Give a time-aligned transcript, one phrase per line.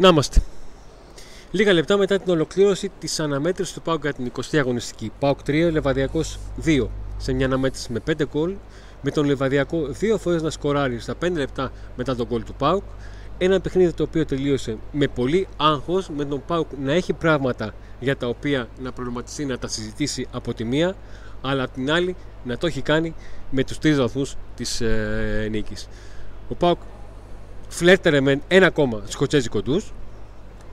[0.00, 0.42] Να είμαστε.
[1.50, 5.12] Λίγα λεπτά μετά την ολοκλήρωση της αναμέτρησης του Πάουκ για την 20η αγωνιστική.
[5.18, 6.86] Πάουκ 3, Λεβαδιακός 2.
[7.16, 8.54] Σε μια αναμέτρηση με 5 γκολ,
[9.02, 12.82] με τον Λεβαδιακό δύο φορές να σκοράρει στα 5 λεπτά μετά τον γκολ του Πάουκ.
[13.38, 18.16] Ένα παιχνίδι το οποίο τελείωσε με πολύ άγχος, με τον Πάουκ να έχει πράγματα για
[18.16, 20.94] τα οποία να προβληματιστεί, να τα συζητήσει από τη μία,
[21.40, 23.14] αλλά από την άλλη να το έχει κάνει
[23.50, 25.88] με τους τρεις βαθμούς της ε, νίκης.
[26.48, 26.78] Ο Πάουκ
[27.70, 29.92] φλέρτερε με ένα ακόμα σκοτσέζικο ντους,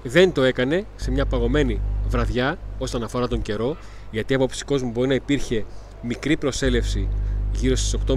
[0.03, 3.77] δεν το έκανε σε μια παγωμένη βραδιά όσον αφορά τον καιρό,
[4.11, 5.65] γιατί από κόσμο μπορεί να υπήρχε
[6.01, 7.09] μικρή προσέλευση
[7.51, 8.15] γύρω στις 8.500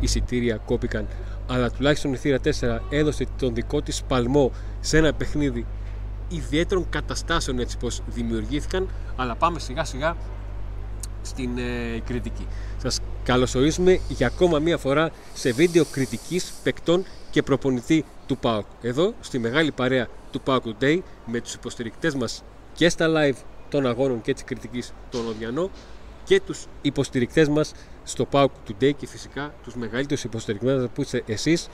[0.00, 1.06] εισιτήρια κόπηκαν
[1.46, 2.50] αλλά τουλάχιστον η θύρα 4
[2.90, 5.66] έδωσε τον δικό της παλμό σε ένα παιχνίδι
[6.28, 10.16] ιδιαίτερων καταστάσεων έτσι πως δημιουργήθηκαν αλλά πάμε σιγά σιγά
[11.22, 12.46] στην ε, κριτική.
[12.82, 18.64] Σας καλωσορίζουμε για ακόμα μία φορά σε βίντεο κριτικής παικτών και προπονητή του ΠΑΟΚ.
[18.82, 23.36] Εδώ στη μεγάλη παρέα του ΠΑΟΚ Today με τους υποστηρικτές μας και στα live
[23.68, 25.70] των αγώνων και της κριτικής των Οδιανό
[26.24, 27.72] και τους υποστηρικτές μας
[28.04, 31.68] στο PAOK Today και φυσικά τους μεγαλύτερους υποστηρικτές που είστε εσείς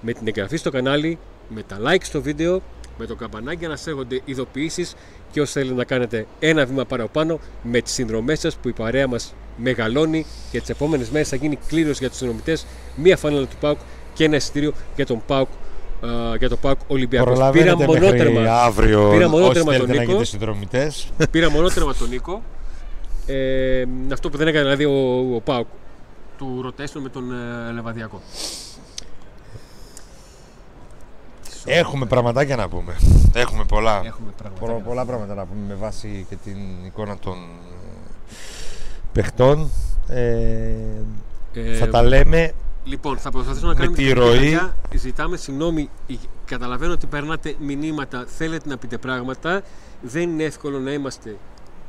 [0.00, 1.18] με την εγγραφή στο κανάλι,
[1.48, 2.62] με τα like στο βίντεο,
[2.98, 4.94] με το καμπανάκι για να σέρχονται ειδοποιήσεις
[5.30, 9.06] και όσοι θέλετε να κάνετε ένα βήμα παραπάνω με τις συνδρομές σας που η παρέα
[9.06, 13.56] μας μεγαλώνει και τις επόμενες μέρες θα γίνει κλήρωση για τους συνδρομητές μία φανέλα του
[13.60, 13.78] ΠΑΟΚ
[14.14, 15.48] και ένα εισιτήριο για τον ΠΑΟΚ
[16.04, 17.50] Uh, για το ΠΑΟΚ Ολυμπιακός.
[17.50, 20.20] Πήρα μονότερμα, αύριο, πήρα μονότερμα τον Νίκο.
[21.30, 22.42] Πήρα μονότερμα τον Νίκο.
[23.26, 25.66] Ε, αυτό που δεν έκανε δηλαδή ο, ο ΠΑΟΚ
[26.38, 28.20] του rotation με τον ε, Λεβαδιακό.
[31.64, 32.96] Έχουμε πραγματάκια να πούμε.
[33.32, 34.00] Έχουμε πολλά.
[34.04, 38.34] Έχουμε πολλά, πολλά πράγματα να πούμε με βάση και την εικόνα των ε,
[39.12, 39.70] παιχτών.
[40.08, 40.74] Ε,
[41.52, 42.52] ε, θα τα λέμε.
[42.84, 44.58] Λοιπόν, θα προσπαθήσω να κάνουμε τη ροή.
[44.94, 45.90] Ζητάμε συγγνώμη.
[46.44, 49.62] Καταλαβαίνω ότι περνάτε μηνύματα, θέλετε να πείτε πράγματα.
[50.00, 51.36] Δεν είναι εύκολο να είμαστε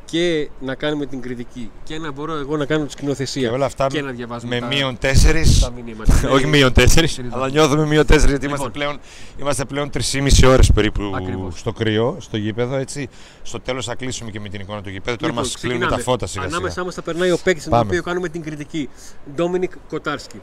[0.06, 3.66] και να κάνουμε την κριτική και να μπορώ εγώ να κάνω τη σκηνοθεσία και, όλα
[3.66, 5.70] αυτά και να διαβάζω με μείον τέσσερις.
[6.34, 8.82] Όχι μείον τέσσερις, αλλά νιώθουμε μείον τέσσερις γιατί είμαστε λοιπόν.
[8.82, 9.00] πλέον,
[9.40, 11.60] είμαστε πλέον 3,5 ώρες περίπου Ακριβώς.
[11.60, 12.76] στο κρύο, στο γήπεδο.
[12.76, 13.10] Έτσι.
[13.44, 15.18] Στο τέλος θα κλείσουμε και με την εικόνα του γήπεδου.
[15.18, 16.46] Τώρα λοιπόν, μας κλείνουν τα φώτα σιγά.
[16.46, 18.90] Ανάμεσά μας θα περνάει ο παίκτης τον οποίο κάνουμε την κριτική.
[19.36, 20.42] Ντόμινικ Κοτάρσκι.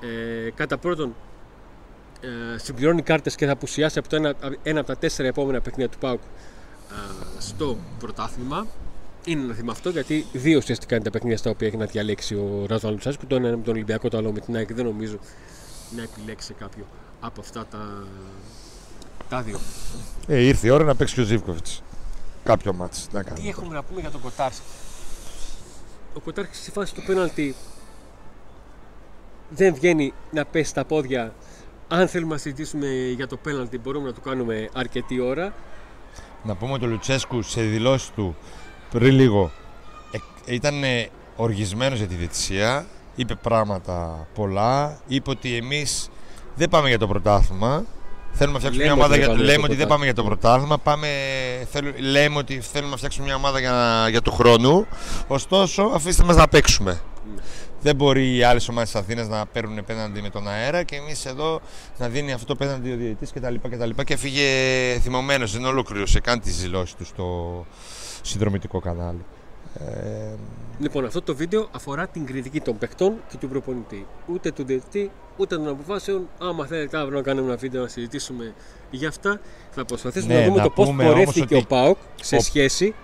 [0.00, 1.14] Ε, κατά πρώτον,
[2.20, 5.88] ε, συμπληρώνει κάρτες και θα απουσιάσει από το ένα, ένα από τα τέσσερα επόμενα παιχνίδια
[5.88, 8.66] του ΠΑΟΚ ε, στο πρωτάθλημα.
[9.24, 12.34] Είναι ένα θέμα αυτό γιατί δύο ουσιαστικά είναι τα παιχνίδια στα οποία έχει να διαλέξει
[12.34, 13.26] ο Ράζο Λουτσάσκου.
[13.26, 14.74] Το ένα είναι με τον Ολυμπιακό, το άλλο με την ΑΕΚ.
[14.74, 15.18] Δεν νομίζω
[15.96, 16.86] να επιλέξει κάποιο
[17.20, 18.04] από αυτά τα,
[19.28, 19.58] τα δύο.
[20.26, 21.66] Ε, ήρθε η ώρα να παίξει και ο Ζήβκοβιτ.
[22.44, 23.08] Κάποιο μάτς.
[23.12, 24.62] Να Τι έχουμε να πούμε για τον Κοτάρσκι;
[26.14, 27.54] Ο Κοτάρσκι στη φάση του πέναλτι
[29.50, 31.32] δεν βγαίνει να πέσει στα πόδια.
[31.88, 35.52] Αν θέλουμε να συζητήσουμε για το πέναλτι, μπορούμε να το κάνουμε αρκετή ώρα.
[36.42, 38.36] Να πούμε ότι ο Λουτσέσκου σε δηλώσεις του
[38.90, 39.50] πριν λίγο
[40.46, 40.74] ε, ήταν
[41.36, 46.10] οργισμένος για τη διαιτησία, είπε πράγματα πολλά, είπε ότι εμείς
[46.54, 47.84] δεν πάμε για το πρωτάθλημα,
[48.32, 50.78] Θέλουμε να φτιάξουμε μια ομάδα για, λέμε ότι δεν πάμε για το πρωτάθλημα.
[50.78, 51.08] Πάμε,
[51.98, 54.86] λέμε ότι θέλουμε να φτιάξουμε μια ομάδα για, για του χρόνου.
[55.26, 57.00] Ωστόσο, αφήστε μας να παίξουμε.
[57.34, 57.42] Ναι.
[57.80, 61.26] Δεν μπορεί οι άλλες ομάδες της Αθήνας να παίρνουν πέναντι με τον αέρα και εμείς
[61.26, 61.60] εδώ
[61.98, 64.02] να δίνει αυτό το πέναντι ο διαιτητής κτλ.
[64.04, 64.44] Και φύγε
[65.00, 67.66] θυμωμένος, δεν ολοκλήρωσε καν τις δηλώσεις του στο,
[68.22, 69.24] συνδρομητικό κανάλι.
[69.74, 70.34] Ε,
[70.78, 74.06] λοιπόν, αυτό το βίντεο αφορά την κριτική των παιχτών και του προπονητή.
[74.26, 76.28] Ούτε του διαιτητή, ούτε των αποφάσεων.
[76.38, 78.54] Άμα θέλετε αύριο να κάνουμε ένα βίντεο να συζητήσουμε
[78.90, 82.40] για αυτά, θα προσπαθήσουμε ναι, να δούμε το πώς πορεύτηκε ο ΠΑΟΚ σε ο...
[82.40, 82.94] σχέση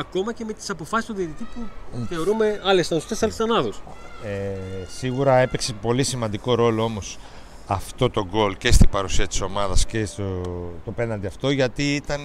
[0.00, 1.60] ακόμα και με τις αποφάσεις του διαιτητή που
[1.94, 2.06] mm.
[2.08, 3.74] θεωρούμε άλλες ήταν σωστέ, άλλε ήταν
[4.24, 7.18] Ε, σίγουρα έπαιξε πολύ σημαντικό ρόλο όμως
[7.66, 10.42] αυτό το γκολ και στην παρουσία της ομάδας και στο
[10.84, 12.20] το πέναντι αυτό γιατί ήταν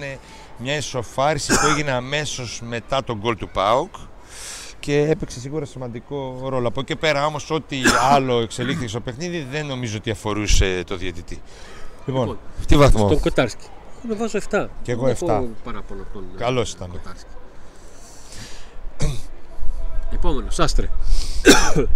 [0.58, 3.94] μια ισοφάριση που έγινε αμέσως μετά τον γκολ του ΠΑΟΚ
[4.80, 6.68] και έπαιξε σίγουρα σημαντικό ρόλο.
[6.68, 7.76] Από εκεί πέρα όμως ό,τι
[8.10, 11.42] άλλο εξελίχθηκε στο παιχνίδι δεν νομίζω ότι αφορούσε το διαιτητή.
[12.06, 13.06] Λοιπόν, λοιπόν τι βαθμό.
[13.06, 13.66] Στον Κοτάρσκι.
[14.04, 14.66] Εγώ βάζω 7.
[14.82, 15.14] Και εγώ 7.
[15.64, 16.90] Παράπονο τον Καλώς ήταν.
[16.90, 17.35] Κοτάρσκι.
[20.14, 20.88] Επόμενος, Σάστρε.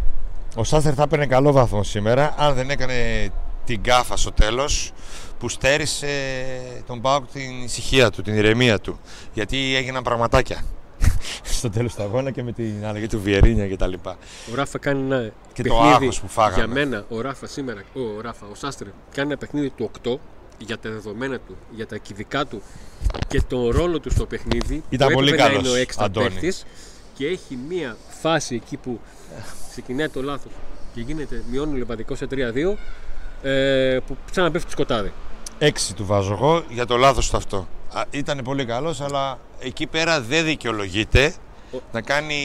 [0.57, 3.31] Ο Σάστερ θα έπαιρνε καλό βαθμό σήμερα αν δεν έκανε
[3.65, 4.93] την κάφα στο τέλος
[5.39, 6.07] που στέρισε
[6.87, 9.01] τον Πάουκ την ησυχία του, την ηρεμία του.
[9.33, 10.65] Γιατί έγιναν πραγματάκια
[11.59, 14.17] στο τέλος του αγώνα και με την αλλαγή του Βιερίνια και τα λοιπά.
[14.53, 16.57] Ο Ράφα κάνει ένα και το άγχος που φάγαμε.
[16.57, 20.15] Για μένα ο Ράφα σήμερα, ο Ράφα, ο Σάστρε κάνει ένα παιχνίδι του 8
[20.59, 22.63] για τα δεδομένα του, για τα κυβικά του
[23.29, 24.83] και τον ρόλο του στο παιχνίδι.
[24.89, 25.61] Ήταν που πολύ καλός.
[25.61, 25.77] Είναι ο
[27.21, 29.01] και έχει μία φάση εκεί που
[29.71, 30.53] ξεκινάει το λάθος
[30.95, 32.35] και γίνεται, μειώνει ο Λεβαδικό σε 3-2
[33.43, 35.13] ε, που σαν να πέφτει σκοτάδι.
[35.59, 37.69] Έξι του βάζω εγώ για το λάθος του αυτό.
[38.11, 41.35] Ήταν πολύ καλός, αλλά εκεί πέρα δεν δικαιολογείται
[41.93, 42.37] να κάνει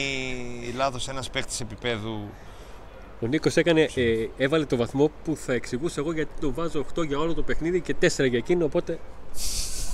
[0.76, 2.28] λάθος ένας παίχτης επίπεδου
[3.20, 7.06] ο Νίκος έκανε, ε, έβαλε το βαθμό που θα εξηγούσα εγώ γιατί το βάζω 8
[7.06, 8.64] για όλο το παιχνίδι και 4 για εκείνο.
[8.64, 8.98] Οπότε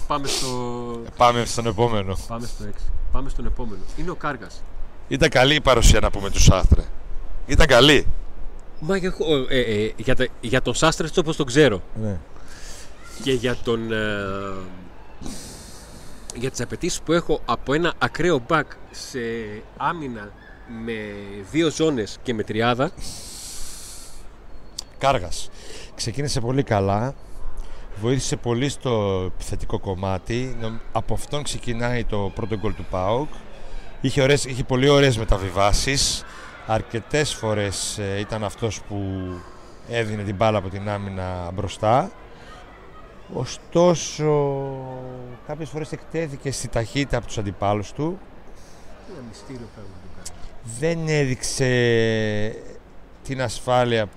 [0.06, 1.02] πάμε στο.
[1.17, 2.17] Πάμε στον επόμενο.
[2.29, 3.01] Πάμε στο 6.
[3.12, 3.82] Πάμε στον επόμενο.
[3.96, 4.62] Είναι ο Κάργας.
[5.08, 6.82] Ήταν καλή η παρουσία να πούμε του Σάστρε.
[7.46, 8.06] Ήταν καλή.
[8.80, 9.14] Μα για,
[9.48, 11.82] ε, ε, για, τα, για τον Σάστρε έτσι όπως τον ξέρω.
[12.02, 12.18] Ναι.
[13.22, 13.92] Και για τον.
[13.92, 13.96] Ε,
[16.34, 19.18] για τις απαιτήσεις που έχω από ένα ακραίο back σε
[19.76, 20.30] άμυνα
[20.84, 20.92] με
[21.50, 22.90] δύο ζώνες και με τριάδα.
[24.98, 25.50] Κάργας.
[25.94, 27.14] Ξεκίνησε πολύ καλά.
[28.00, 30.56] Βοήθησε πολύ στο επιθετικό κομμάτι.
[30.92, 33.28] Από αυτόν ξεκινάει το πρώτο γκολ του ΠΑΟΚ.
[34.00, 36.24] Είχε, ωραίες, είχε πολύ ωραίες μεταβιβάσεις.
[36.66, 38.98] Αρκετές φορές ε, ήταν αυτός που
[39.88, 42.10] έδινε την μπάλα από την άμυνα μπροστά.
[43.34, 44.52] Ωστόσο,
[45.46, 48.18] κάποιες φορές εκτέθηκε στη ταχύτητα από τους αντιπάλους του.
[49.10, 49.92] Ένα μυστήριο πράγμα
[50.78, 51.66] δεν έδειξε
[53.22, 54.08] την ασφάλεια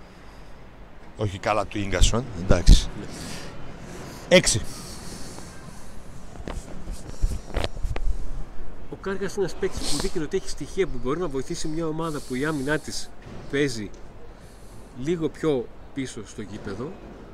[1.17, 2.89] όχι καλά του Ίγκασον εντάξει
[4.27, 4.61] έξι.
[8.91, 11.87] Ο Κάργας είναι ένας παίκτης που δείχνει ότι έχει στοιχεία που μπορεί να βοηθήσει μια
[11.87, 13.09] ομάδα που η άμυνά της
[13.51, 13.89] παίζει
[14.99, 16.91] λίγο πιο πίσω στο γήπεδο.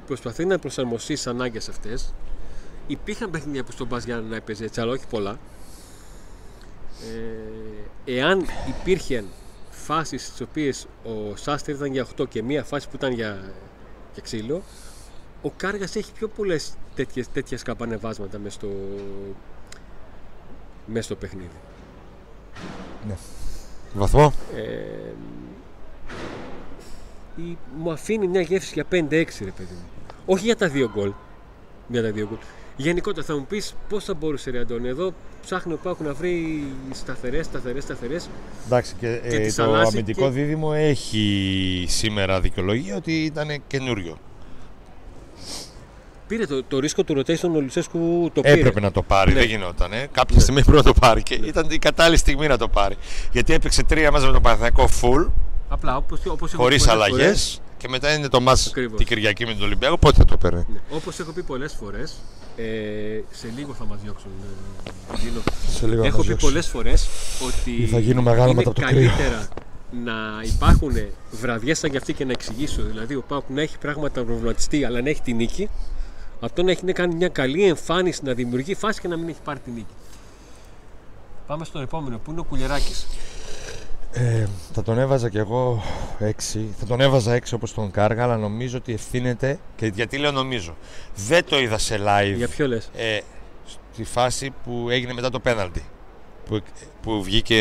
[0.07, 2.13] Προσπαθεί να προσαρμοστεί στις ανάγκες αυτές.
[2.87, 5.39] Υπήρχαν παιχνίδια που στον Μπαζιάν να έπαιζε έτσι αλλά όχι πολλά.
[8.05, 9.25] Ε, εάν υπήρχαν
[9.69, 13.53] φάσεις στις οποίες ο Σάστερ ήταν για 8 και μία φάση που ήταν για,
[14.13, 14.61] για ξύλο
[15.41, 18.67] ο Κάργας έχει πιο πολλές τέτοιες, τέτοια σκαμπανεβάσματα μέσα στο,
[20.85, 21.59] μέσα στο παιχνίδι.
[23.07, 23.17] Ναι.
[23.93, 24.33] Βαθμό.
[24.55, 25.13] Ε,
[27.35, 29.85] η, μου αφήνει μια γεύση για 5-6 ρε παιδί μου.
[30.25, 31.11] Όχι για τα δύο γκολ.
[31.87, 32.37] Για τα δύο γκολ.
[32.77, 34.87] Γενικότερα θα μου πεις πώς θα μπορούσε ρε Αντώνη.
[34.87, 38.29] Εδώ ψάχνει ο Πάκου να βρει σταθερές, σταθερές, σταθερές.
[38.65, 40.29] Εντάξει, και, και ε, το αμυντικό και...
[40.29, 44.17] δίδυμο έχει σήμερα δικαιολογία ότι ήταν καινούριο.
[46.31, 48.53] Πήρε το, το ρίσκο του rotation ο Λουσέσκου το πήρε.
[48.53, 49.39] Έπρεπε να το πάρει, ναι.
[49.39, 49.93] δεν γινόταν.
[49.93, 50.07] Ε.
[50.11, 50.41] Κάποια ναι.
[50.41, 51.23] στιγμή πρέπει να το πάρει.
[51.23, 51.45] Και ναι.
[51.45, 52.95] ήταν η κατάλληλη στιγμή να το πάρει.
[53.31, 55.31] Γιατί έπαιξε τρία μαζί με τον Παναθηναϊκό full.
[55.69, 57.61] Απλά όπως, όπως χωρίς αλλαγές.
[57.77, 59.97] Και μετά είναι το μάτς την Κυριακή με τον Ολυμπιακό.
[59.97, 60.65] Πότε θα το παίρνει.
[60.73, 60.79] Ναι.
[60.89, 62.15] Όπως έχω πει πολλές φορές,
[62.55, 62.63] ε,
[63.31, 64.31] σε λίγο θα μας διώξουν.
[65.13, 67.07] Ε, σε λίγο Έχω πει πολλές φορές
[67.47, 69.47] ότι θα γίνω μεγάλο είναι καλύτερα
[70.03, 70.13] να
[70.43, 70.93] υπάρχουν
[71.31, 72.81] βραδιές σαν και αυτή και να εξηγήσω.
[72.81, 75.69] Δηλαδή, ο Πάουκ να έχει πράγματα να προβληματιστεί, αλλά να έχει τη νίκη.
[76.43, 79.39] Αυτό να έχει να κάνει μια καλή εμφάνιση, να δημιουργεί φάση και να μην έχει
[79.43, 79.93] πάρει τη νίκη.
[81.47, 82.93] Πάμε στον επόμενο που είναι ο Κουλεράκη.
[84.11, 85.83] Ε, θα τον έβαζα κι εγώ
[86.19, 86.25] 6.
[86.79, 89.59] Θα τον έβαζα 6 όπως τον Κάργα, αλλά νομίζω ότι ευθύνεται.
[89.75, 90.75] Και γιατί λέω νομίζω;
[91.15, 92.35] Δεν το είδα σε live.
[92.35, 93.19] Για ποιο λες; Ε,
[93.93, 95.83] στη φάση που έγινε μετά το πέναλτι.
[96.45, 96.61] Που,
[97.01, 97.59] που βγήκε.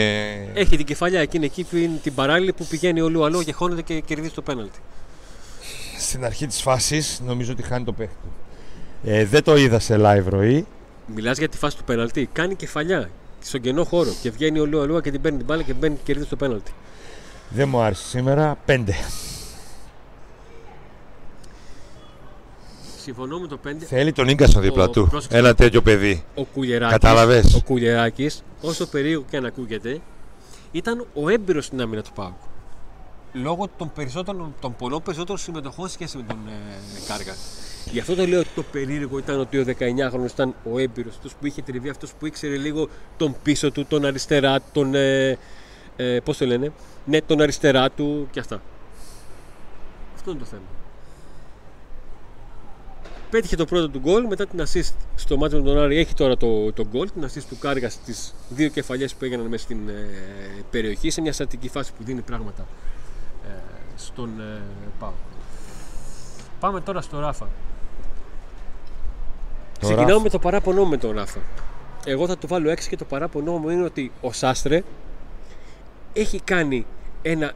[0.54, 3.82] Έχει την κεφαλιά εκείνη εκεί που είναι την παράλληλη που πηγαίνει ο Λουαλό και χώνεται
[3.82, 4.78] και κερδίζει το πέναλτι.
[5.98, 8.16] Στην αρχή της φάσης νομίζω ότι χάνει το παίχτη
[9.04, 10.66] Ε, δεν το είδα σε live ροή.
[11.06, 12.28] Μιλάς για τη φάση του πέναλτι.
[12.32, 13.10] Κάνει κεφαλιά
[13.40, 15.94] στον κενό χώρο και βγαίνει ο Λούα Λούα και την παίρνει την μπάλα και μπαίνει
[15.94, 16.72] και κερδίζει το πέναλτι.
[17.48, 18.58] Δεν μου άρεσε σήμερα.
[18.64, 18.94] Πέντε.
[23.02, 23.70] Συμφωνώ με το 5.
[23.78, 25.10] Θέλει τον γκασον δίπλα του.
[25.28, 26.24] Ένα τέτοιο παιδί.
[26.34, 30.00] Ο Κουλιεράκης, Κατάλαβες; Ο Κουλιεράκης, όσο περίεργο και αν ακούγεται,
[30.72, 32.36] ήταν ο έμπειρος στην άμυνα του Πάου.
[33.32, 37.34] Λόγω των, περισσότερων, των πολλών περισσότερων συμμετοχών σχέση με τον ε, Κάργα.
[37.92, 41.34] Γι' αυτό το λέω ότι το περίεργο ήταν ότι ο 19χρονο ήταν ο έμπειρος, αυτός
[41.34, 44.94] που είχε τριβεί, αυτός που ήξερε λίγο τον πίσω του, τον αριστερά, τον.
[44.94, 45.38] Ε,
[45.96, 46.72] ε, Πώς το λένε,
[47.04, 48.62] ναι, τον αριστερά του και αυτά.
[50.14, 50.62] Αυτό είναι το θέμα.
[53.30, 55.98] Πέτυχε το πρώτο του γκολ μετά την assist στο μάτι με τον Άρη.
[55.98, 59.64] Έχει τώρα το, το γκολ, την assist του Κάργα στις δύο κεφαλιές που έγιναν μέσα
[59.64, 60.08] στην ε,
[60.70, 62.66] περιοχή σε μια στατική φάση που δίνει πράγματα
[63.44, 63.48] ε,
[63.96, 64.60] στον ε,
[64.98, 65.12] Πάο.
[66.60, 67.48] Πάμε τώρα στο Ράφα.
[69.80, 71.40] Ξεκινάω με το παράπονό με τον Ράφα.
[72.04, 74.82] Εγώ θα το βάλω 6 και το παράπονό μου είναι ότι ο Σάστρε
[76.12, 76.86] έχει κάνει
[77.22, 77.52] ένα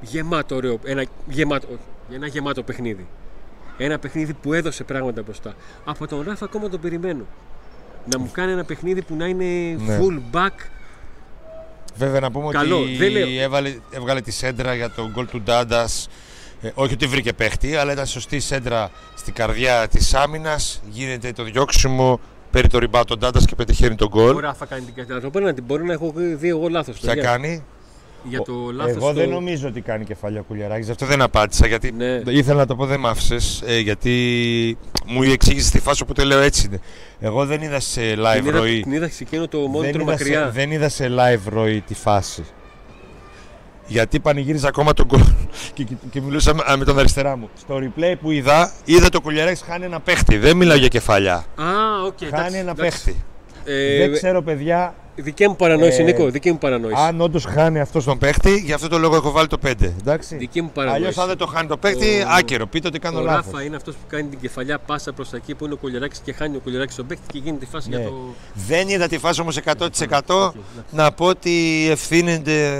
[0.00, 1.66] γεμάτο ωραίο, ένα γεμάτο,
[2.12, 3.06] ένα γεμάτο παιχνίδι.
[3.76, 5.54] Ένα παιχνίδι που έδωσε πράγματα μπροστά.
[5.84, 7.24] Από τον Ράφα ακόμα τον περιμένω.
[8.10, 9.98] Να μου κάνει ένα παιχνίδι που να είναι ναι.
[10.00, 10.66] full back.
[11.96, 12.78] Βέβαια να πούμε Καλό.
[12.78, 16.08] ότι έβαλε, έβγαλε τη σέντρα για τον γκολ του Ντάντας
[16.62, 20.82] ε, όχι ότι βρήκε παίχτη, αλλά ήταν σωστή σέντρα στην καρδιά της άμυνας.
[20.90, 24.34] Γίνεται το διώξιμο, παίρνει το ριμπά τον Τάντα και πετυχαίνει τον γκολ.
[24.36, 25.54] Ωραία, θα κάνει την κεφαλιά.
[25.54, 26.98] την μπορεί να έχω δει εγώ λάθος.
[26.98, 27.64] Ποια κάνει.
[28.24, 31.66] Για το λάθος εγώ δεν νομίζω ότι κάνει κεφάλια κουλιαράκι, γι' αυτό δεν απάντησα.
[31.66, 32.22] Γιατί ναι.
[32.26, 33.62] ήθελα να το πω, δεν μ' άφησες.
[33.66, 36.80] Ε, γιατί μου εξήγησε τη φάση οπότε λέω έτσι είναι.
[37.20, 38.80] Εγώ δεν είδα σε live Την είδα, ροή.
[38.80, 40.50] την είδα σε εκείνο το Δεν μόνιτρο είδα, σε, μακριά.
[40.50, 42.44] δεν είδα σε live ροή τη φάση.
[43.92, 45.20] Γιατί πανηγύριζα ακόμα τον γκολ
[45.74, 47.48] και, και, και μιλούσα με, με τον αριστερά μου.
[47.58, 50.36] Στο replay που είδα, είδα το Κουλιαράκης χάνει ένα παίχτη.
[50.36, 51.34] Δεν μιλάω για κεφαλιά.
[51.34, 51.64] Α,
[52.06, 52.18] οκ.
[52.18, 53.04] χάνει εντάξει, ένα εντάξει.
[53.04, 53.24] παίχτη.
[53.64, 56.96] Ε, δεν ξέρω, παιδιά, Δική μου παρανόηση, Ε, Νίκο, δική μου παρανόηση.
[57.00, 59.92] αν όντως χάνει αυτός τον παίχτη, γι' αυτό το λόγο έχω βάλει το 5.
[60.00, 60.36] Εντάξει.
[60.36, 61.02] Δική μου παρανόηση.
[61.04, 62.66] Αλλιώς, αν δεν το χάνει το παίχτη, Ο- άκυρο.
[62.66, 63.44] Πείτε ότι κάνω ο λάθος.
[63.52, 66.18] Ράφα είναι αυτός που κάνει την κεφαλιά πάσα προς τα εκεί που είναι ο Κουλιαράκη
[66.24, 67.96] και χάνει ο Κουλιαράκη τον παίκτη και γίνεται η φάση Ναι.
[67.96, 68.14] για το.
[68.54, 70.06] Δεν είδα τη φάση όμως 100% εντάξει.
[70.90, 72.78] να πω ότι ευθύνεται.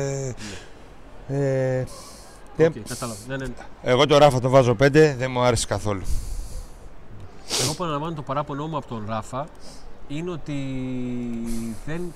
[1.33, 1.85] Ε,
[2.57, 3.19] δεν- Οκ, κατάλαβα.
[3.29, 3.53] Ναι, ναι, ναι.
[3.83, 6.03] Εγώ το Ράφα τον βάζω 5, δεν μου άρεσε καθόλου.
[7.63, 9.47] Εγώ που αναλαμβάνω το παράπονό μου από τον Ράφα
[10.09, 10.55] είναι ότι
[11.87, 12.13] δεν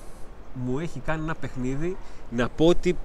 [0.53, 1.97] μου έχει κάνει ένα παιχνίδι
[2.29, 2.97] να πω ότι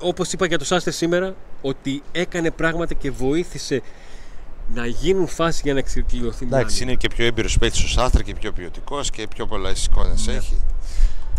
[0.00, 3.82] όπως είπα για το Σάστερ σήμερα ότι έκανε πράγματα και βοήθησε
[4.74, 6.90] να γίνουν φάση για να εξοικειωθεί μια Εντάξει, άμυνα.
[6.90, 10.32] είναι και πιο έμπειρος παίκτης ο Σάστρα και πιο ποιοτικός και πιο πολλέ εικόνες Ναι.
[10.32, 10.60] έχει.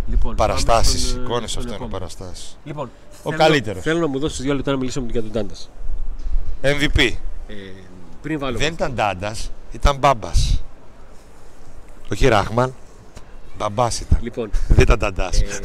[0.10, 1.98] λοιπόν, Παραστάσεις, πάμε στον, ε, εικόνες στον αυτό είναι επόμενο.
[1.98, 2.58] παραστάσεις.
[2.64, 2.90] Λοιπόν,
[3.24, 3.84] Ο θέλω- καλύτερος.
[3.84, 5.54] Θέλω να μου δώσεις δύο λεπτά να μιλήσουμε για τον Τάντα.
[6.62, 7.00] MVP.
[7.48, 7.54] Ε,
[8.22, 8.58] πριν βάλω.
[8.58, 10.62] Δεν ήταν Ντάντας, ήταν Μπάμπας.
[12.12, 12.74] Όχι Ράχμαν,
[13.58, 14.20] Μπαμπάς ήταν.
[14.22, 15.42] Λοιπόν, Δεν ήταν Ντάντας.
[15.42, 15.60] Ε,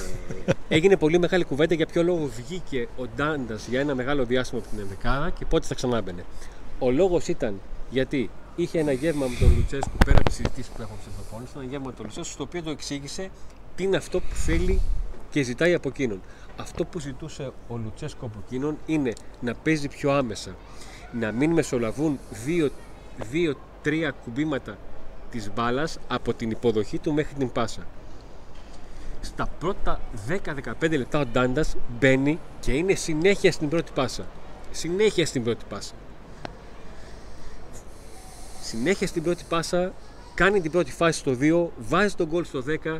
[0.68, 4.70] έγινε πολύ μεγάλη κουβέντα για ποιο λόγο βγήκε ο Ντάντας για ένα μεγάλο διάστημα από
[4.70, 6.24] την Ενδεκάδα και πότε θα ξανάμπαινε.
[6.78, 7.60] Ο λόγος ήταν
[7.90, 11.52] γιατί είχε ένα γεύμα με τον Λουτσέσκου πέρα από τις συζητήσεις που έχουμε στην προπόνηση.
[11.56, 13.28] Ένα γεύμα με τον Λουτσέσκου στο οποίο το εξήγησε
[13.76, 14.80] τι είναι αυτό που θέλει
[15.30, 16.20] και ζητάει από εκείνον.
[16.56, 20.56] Αυτό που ζητούσε ο Λουτσέσκου από εκείνον είναι να παίζει πιο άμεσα.
[21.12, 22.18] Να μην μεσολαβούν
[23.30, 24.78] δύο-τρία κουμπίματα
[25.30, 27.86] της μπάλας από την υποδοχή του μέχρι την πάσα
[29.26, 34.26] στα πρώτα 10-15 λεπτά ο Ντάντας μπαίνει και είναι συνέχεια στην πρώτη πάσα.
[34.70, 35.92] Συνέχεια στην πρώτη πάσα.
[38.62, 39.92] Συνέχεια στην πρώτη πάσα,
[40.34, 42.98] κάνει την πρώτη φάση στο 2, βάζει τον γκολ στο 10.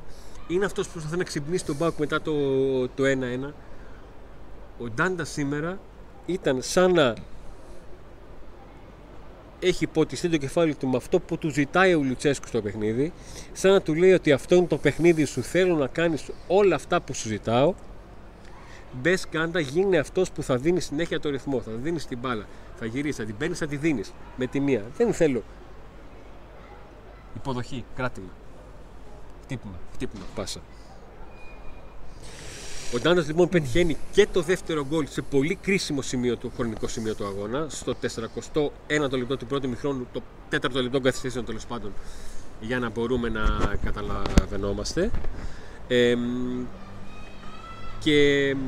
[0.48, 2.32] Είναι αυτός που προσπαθεί να ξυπνήσει τον Μπάουκ μετά το,
[2.88, 3.04] το
[3.48, 3.52] 1-1.
[4.78, 5.78] Ο Ντάντα σήμερα
[6.26, 7.14] ήταν σαν να
[9.60, 13.12] έχει ποτιστεί το κεφάλι του με αυτό που του ζητάει ο Λουτσέσκου στο παιχνίδι,
[13.52, 17.00] σαν να του λέει ότι αυτό είναι το παιχνίδι σου, θέλω να κάνεις όλα αυτά
[17.00, 17.74] που σου ζητάω.
[18.92, 22.46] Μπες κάντα, γίνε αυτός που θα δίνει συνέχεια το ρυθμό, θα δίνεις την μπάλα,
[22.78, 24.82] θα γυρίσεις, θα την παίρνεις, θα τη δίνεις με τη μία.
[24.96, 25.42] Δεν θέλω.
[27.36, 28.30] Υποδοχή, κράτημα.
[29.46, 30.60] Χτύπημα, χτύπημα, πάσα.
[32.94, 37.14] Ο Ντάντα λοιπόν πετυχαίνει και το δεύτερο γκολ σε πολύ κρίσιμο σημείο του, χρονικό σημείο
[37.14, 41.92] του αγώνα, στο 41ο λεπτό του πρώτου μηχρόνου, το 4ο λεπτό καθυστέρησεων τέλος πάντων,
[42.60, 45.10] για να μπορούμε να καταλαβαίνόμαστε.
[45.88, 46.16] Ε,
[47.98, 48.58] και εμ,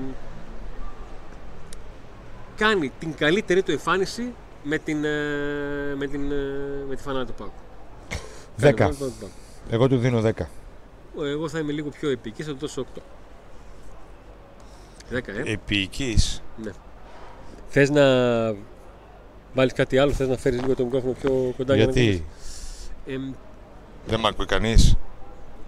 [2.56, 4.32] κάνει την καλύτερη του εμφάνιση
[4.62, 7.52] με, την, ε, με, την, ε, με τη φανά του Πάου.
[8.61, 8.90] 10.
[9.70, 10.32] Εγώ του δίνω 10.
[11.22, 13.00] Εγώ θα είμαι λίγο πιο επική, θα του δώσω 8.
[15.10, 15.52] 10, ε.
[15.52, 16.16] Επίοικη.
[16.62, 16.70] Ναι.
[17.68, 18.02] Θες να
[19.54, 22.22] βάλεις κάτι άλλο, θες να φέρεις λίγο το μικρόφωνο πιο κοντά για να Γιατί; μιλήσεις;
[23.06, 23.32] Εμ,
[24.06, 24.96] δεν με ακούει κανείς;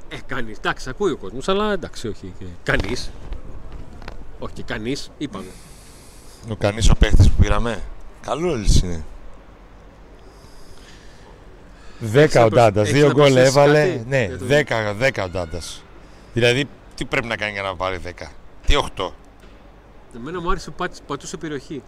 [0.09, 0.57] ε, κανείς.
[0.57, 2.35] Εντάξει, ακούει ο κόσμος, αλλά εντάξει, όχι.
[2.63, 3.11] Κανείς.
[4.39, 5.51] Όχι και κανείς, είπαμε.
[6.51, 7.83] Ο κανείς ο παίχτης που πήραμε.
[8.21, 9.05] Καλό είναι.
[12.01, 12.83] 10 Έχεις να ο προσ- Ντάντας.
[12.89, 13.87] έχεις Δύο να γκολ προσθέσεις έβαλε.
[13.87, 15.83] κάτι Ναι, για το- 10, 10 ο Ντάντας.
[16.33, 18.31] Δηλαδή, τι πρέπει να κάνει για να πάρει 10.
[18.67, 19.15] Τι 8.
[20.17, 21.73] Εμένα μου άρεσε που πάτησε- πατούσε περιοχή.
[21.73, 21.83] Εμένα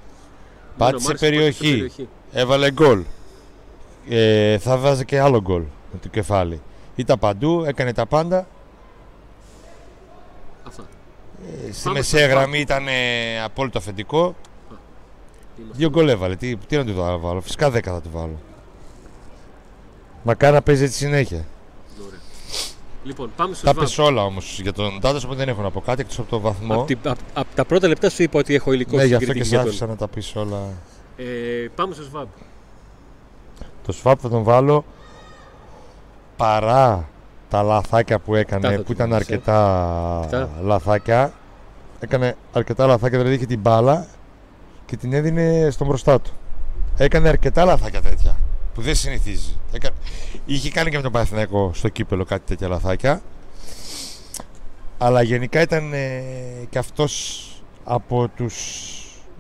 [0.73, 2.09] μου Πάτησε άρεσε που πατούσε περιοχή.
[2.33, 3.02] Έβαλε γκολ.
[4.09, 6.61] Ε, θα βάζει και άλλο γκολ με το κεφάλι.
[6.95, 8.47] Ήταν παντού, έκανε τα πάντα.
[10.66, 10.83] Αυτά.
[11.69, 14.35] Ε, στη Πάμε μεσαία στο γραμμή ήταν ε, απόλυτο αφεντικό.
[15.59, 15.76] Είμαστε.
[15.78, 16.37] Δύο γκολ έβαλε.
[16.37, 18.38] Τι, τι να του το βάλω; Φυσικά 10 θα του βάλω.
[20.23, 21.45] Μακάρι να παίζει έτσι συνέχεια.
[22.07, 22.19] Ωραία.
[23.05, 23.85] Λοιπόν, πάμε στο Τα ΣΒΑΜ.
[23.85, 26.41] πες όλα όμως για τον Τάντα, οπότε δεν έχω να πω κάτι εκτός από το
[26.41, 26.75] βαθμό.
[26.75, 29.26] Από, την- απ' απ' τα πρώτα λεπτά σου είπα ότι έχω υλικό ναι, γι' αυτό
[29.33, 30.59] συγκριτική και σε για τον- άφησα να τα πεις όλα.
[31.17, 31.25] Ε,
[31.75, 32.26] πάμε στο ΣΒΑΜ.
[33.87, 34.85] Το swap θα τον βάλω
[36.37, 37.09] παρά
[37.50, 39.33] τα λαθάκια που έκανε, Τα θα που του ήταν βάλεις, ε.
[39.33, 40.50] αρκετά Αυτά.
[40.62, 41.33] λαθάκια.
[42.00, 44.07] Έκανε αρκετά λαθάκια, δηλαδή είχε την μπάλα
[44.87, 46.31] και την έδινε στον μπροστά του.
[46.97, 48.37] Έκανε αρκετά λαθάκια τέτοια
[48.75, 49.57] που δεν συνηθίζει.
[49.73, 49.91] Έκα...
[50.47, 53.23] Είχε κάνει και με τον Παναθηναϊκό στο κύπελο κάτι τέτοια λαθάκια.
[54.99, 56.23] Αλλά γενικά ήταν ε,
[56.71, 57.43] και αυτός
[57.85, 58.55] από τους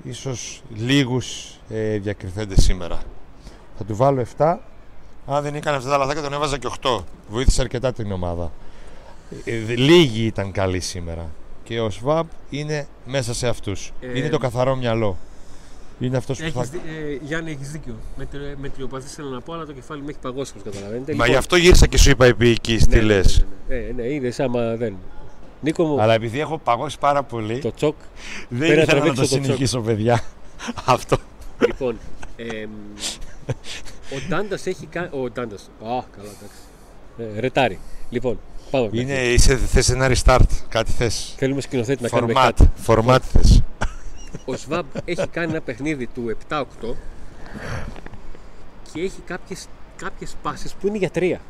[0.02, 3.02] ίσως λίγους ε, διακριθέντες σήμερα.
[3.78, 4.56] Θα του βάλω 7.
[5.26, 6.98] Αν δεν έκανε αυτά τα λαθάκια τον έβαζα και 8.
[7.28, 8.52] Βοήθησε αρκετά την ομάδα.
[9.44, 11.30] Ε, δε- λίγοι ήταν καλοί σήμερα.
[11.64, 13.92] Και ο Σβάμπ είναι μέσα σε αυτούς.
[14.00, 15.16] Ε, είναι το καθαρό μυαλό.
[16.06, 16.62] Είναι αυτός που Έχεις, θα.
[16.62, 17.94] δι- ε, Γιάννη, έχεις δίκιο.
[18.16, 21.14] Με, τρι- με τριοπαθή θέλω να πω, αλλά το κεφάλι μου έχει παγώσει, όπως καταλαβαίνετε.
[21.14, 23.46] Μα γι' αυτό γύρισα και σου είπα επίοικη, τι ναι, λες.
[23.68, 24.96] Ναι, ναι, ναι, ναι, είναι σαν άμα δεν.
[25.60, 27.94] Νίκο μου, Αλλά επειδή έχω παγώσει πάρα πολύ, το τσοκ.
[28.48, 30.22] δεν πρέπει να ήθελα να το τραβήξω το συνεχίσω, παιδιά.
[30.84, 31.16] Αυτό.
[31.66, 31.98] λοιπόν,
[32.36, 32.70] εμ,
[34.12, 35.08] ο Ντάντας έχει κάνει.
[35.12, 35.62] Ο Ντάντας.
[35.62, 37.36] Α, καλά, εντάξει.
[37.36, 37.78] Ε, ρετάρι.
[38.10, 38.38] Λοιπόν,
[38.70, 38.88] πάμε.
[38.92, 41.34] Είναι, είσαι, θες ένα restart, κάτι θες.
[41.36, 42.70] Θέλουμε σκηνοθέτη να κάνουμε Format, κάτι.
[42.86, 43.62] format θες.
[44.44, 46.62] Ο Σβάμπ έχει κάνει ένα παιχνίδι του 7-8
[48.92, 51.40] και έχει κάποιες, κάποιες πάσες που είναι για τρία.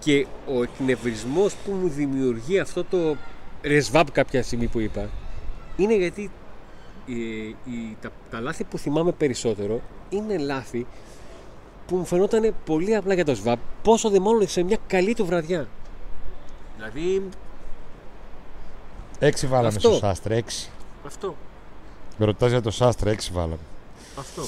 [0.00, 3.16] Και ο εκνευρισμός που μου δημιουργεί αυτό το
[3.62, 5.08] ρεσβάμπ κάποια στιγμή που είπα
[5.76, 6.30] είναι γιατί
[7.08, 7.12] ε,
[7.70, 10.86] η- τα, τα λάθη που θυμάμαι περισσότερο είναι λάθη
[11.86, 15.26] που μου φαινόταν πολύ απλά για το ΣΒΑΠ πόσο δε μάλλον σε μια καλή του
[15.26, 15.68] βραδιά.
[16.76, 17.28] Δηλαδή
[19.18, 19.80] Έξι βάλαμε Αυτό.
[19.80, 20.70] στο Σάστρε, έξι.
[21.06, 21.34] αυτό.
[22.16, 23.58] Με ρωτάς για το Σάστρε, έξι βάλαμε.
[24.18, 24.42] Αυτό.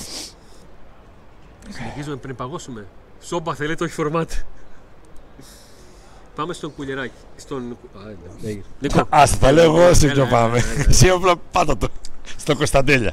[1.68, 2.86] Συνεχίζουμε πριν παγώσουμε.
[3.22, 4.30] Σόμπα θέλετε, όχι φορμάτ.
[6.34, 7.12] Πάμε στον κουλεράκι.
[7.36, 7.76] Στον...
[7.96, 8.64] Α, ναι, έγινε.
[8.80, 10.58] Λοιπόν, Ας τα λέω εγώ, εσύ Έλα, πιο έλα, πάμε.
[10.58, 10.84] έλα, έλα.
[10.88, 11.88] Εσύ απλά πάτα το.
[12.36, 13.12] Στο Κωνσταντέλια.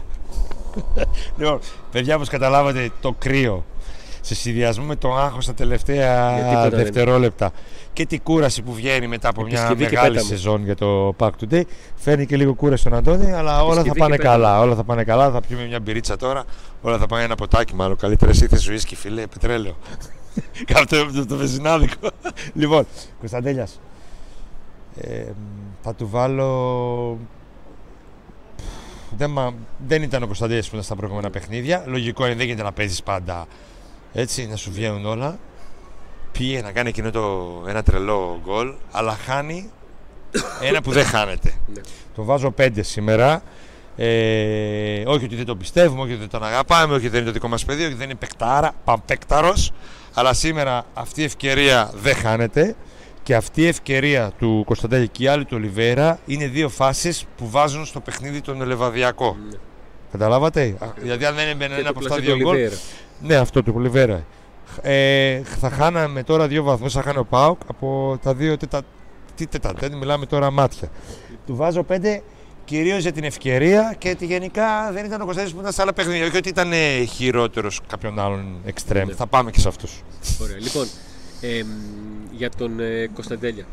[1.38, 1.60] λοιπόν,
[1.92, 3.66] παιδιά, όπως καταλάβατε, το κρύο
[4.28, 6.80] σε συνδυασμό με το άγχος τα Για τελευταία τίποτα δεν.
[6.80, 7.52] δευτερόλεπτα
[7.94, 10.30] και την κούραση που βγαίνει μετά από μια Επισκευή και μεγάλη πέταμα.
[10.30, 11.62] σεζόν για το Pack Today
[11.96, 14.38] φέρνει και λίγο κούραση στον Αντώνη αλλά όλα θα Επισκευή πάνε και πέταμα.
[14.38, 16.44] καλά όλα θα πάνε καλά θα πιούμε μια μπυρίτσα τώρα
[16.82, 19.76] όλα θα πάνε ένα ποτάκι μάλλον καλύτερα εσύ θες ουίσκι φίλε πετρέλαιο
[20.74, 22.10] κάτω το, το βεζινάδικο
[22.54, 22.86] λοιπόν
[23.20, 23.80] Κωνσταντέλιας
[25.02, 25.24] ε,
[25.82, 27.18] θα του βάλω
[29.18, 29.54] δεν, μα-
[29.88, 33.04] δεν ήταν ο Κωνσταντέλιας που ήταν στα προηγούμενα παιχνίδια λογικό είναι δεν γίνεται να παίζεις
[33.04, 33.46] πάντα
[34.20, 35.40] έτσι να σου βγαίνουν όλα
[36.32, 39.70] πήγε να κάνει εκείνο το ένα τρελό γκολ, αλλά χάνει
[40.62, 41.54] ένα που δεν χάνεται.
[41.68, 41.82] Ναι.
[42.16, 43.42] Τον βάζω 5 σήμερα.
[43.96, 47.28] Ε, όχι ότι δεν τον πιστεύουμε, όχι ότι δεν τον αγαπάμε, όχι ότι δεν είναι
[47.28, 49.72] το δικό μας παιδί, όχι ότι δεν είναι παικτάρα, παμπέκταρος.
[50.14, 52.76] Αλλά σήμερα αυτή η ευκαιρία δεν χάνεται
[53.24, 57.50] και αυτή η ευκαιρία του Κωνσταντέλη και η άλλη του Ολιβέρα είναι δύο φάσεις που
[57.50, 59.38] βάζουν στο παιχνίδι τον Ελεβαδιακό.
[59.50, 59.58] Ναι.
[60.12, 62.56] Καταλάβατε; Α, Γιατί αν δεν έμπαινε Και ένα το από αυτά πλασέ δύο του γκολ,
[62.56, 62.76] Ολιβέρα.
[63.22, 64.26] Ναι, αυτό του Ολιβέρα.
[64.82, 68.82] Ε, θα χάναμε τώρα δύο βαθμούς, θα χάνει ο Πάουκ από τα δύο τετα...
[69.36, 70.90] Τι τετατέτ, μιλάμε τώρα μάτια.
[71.46, 72.22] Του βάζω πέντε
[72.66, 75.94] κυρίως για την ευκαιρία και ότι γενικά δεν ήταν ο Κωνσταντίνος που ήταν σε άλλα
[75.94, 76.26] παιχνίδια.
[76.26, 79.08] Όχι ότι ήταν ε, χειρότερος κάποιον άλλον εξτρέμ.
[79.08, 79.14] Ναι.
[79.14, 80.04] Θα πάμε και σε αυτούς.
[80.42, 80.58] Ωραία.
[80.60, 80.88] Λοιπόν,
[81.42, 81.68] εμ,
[82.32, 83.66] για τον ε, Κωνσταντέλια.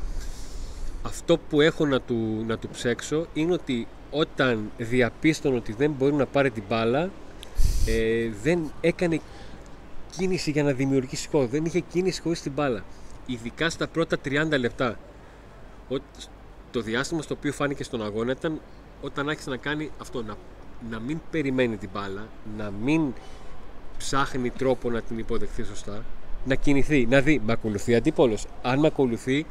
[1.02, 6.14] Αυτό που έχω να του, να του ψέξω είναι ότι όταν διαπίστωνε ότι δεν μπορεί
[6.14, 7.10] να πάρει την μπάλα,
[7.86, 9.20] ε, δεν έκανε
[10.16, 11.46] κίνηση για να δημιουργήσει χώρο.
[11.46, 12.84] Δεν είχε κίνηση χωρίς την μπάλα.
[13.26, 14.98] Ειδικά στα πρώτα 30 λεπτά.
[15.88, 15.96] Ο,
[16.70, 18.60] το διάστημα στο οποίο φάνηκε στον αγώνα ήταν
[19.02, 20.36] όταν άρχισε να κάνει αυτό, να,
[20.90, 23.12] να μην περιμένει την μπάλα, να μην
[23.98, 26.04] ψάχνει τρόπο να την υποδεχθεί σωστά,
[26.44, 28.46] να κινηθεί, να δει, με ακολουθεί αντίπολος.
[28.62, 29.46] Αν με ακολουθεί,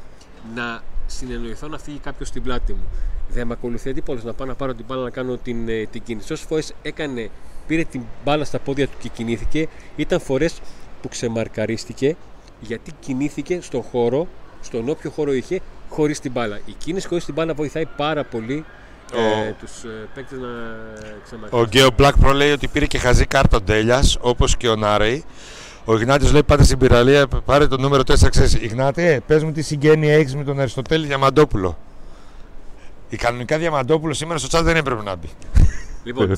[0.56, 2.84] να συνεννοηθώ να φύγει κάποιος στην πλάτη μου.
[3.30, 6.04] Δεν με ακολουθεί αντίπολος, να πάω να πάρω την μπάλα να κάνω την, ε, την
[6.04, 6.34] κίνηση.
[6.34, 7.30] Όσες φορές έκανε,
[7.68, 10.60] πήρε την μπάλα στα πόδια του και κινήθηκε, ήταν φορές
[11.02, 12.16] που ξεμαρκαρίστηκε
[12.60, 14.28] γιατί κινήθηκε στον χώρο,
[14.62, 16.60] στον όποιο χώρο είχε, χωρίς την μπάλα.
[16.66, 18.66] Η κίνηση χωρίς την μπάλα βοηθάει πάρα πολύ
[19.14, 21.70] ε, Ο- τους ε, παίκτες να Ο ξεμαρκαρίσουν.
[21.70, 25.24] Γκέο Black Pro λέει ότι πήρε και χαζή κάρτα ο Ντέλιας, όπως και ο Νάρεϊ.
[25.86, 28.54] Ο Ιγνάτιος λέει πάτε στην πυραλία, πάρε το νούμερο 4, ξέρεις.
[28.54, 31.78] Ιγνάτε, πες μου τι συγγένεια έχεις με τον Αριστοτέλη Διαμαντόπουλο.
[33.10, 35.30] Η κανονικά Διαμαντόπουλο σήμερα στο chat δεν έπρεπε να μπει.
[36.04, 36.32] Λοιπόν,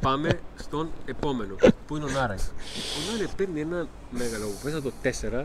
[0.00, 1.54] πάμε στον επόμενο,
[1.86, 2.36] που είναι ο Νάραη.
[2.36, 4.92] Ο Νάραη παίρνει ένα μέγαλο που πέσα το
[5.42, 5.44] 4,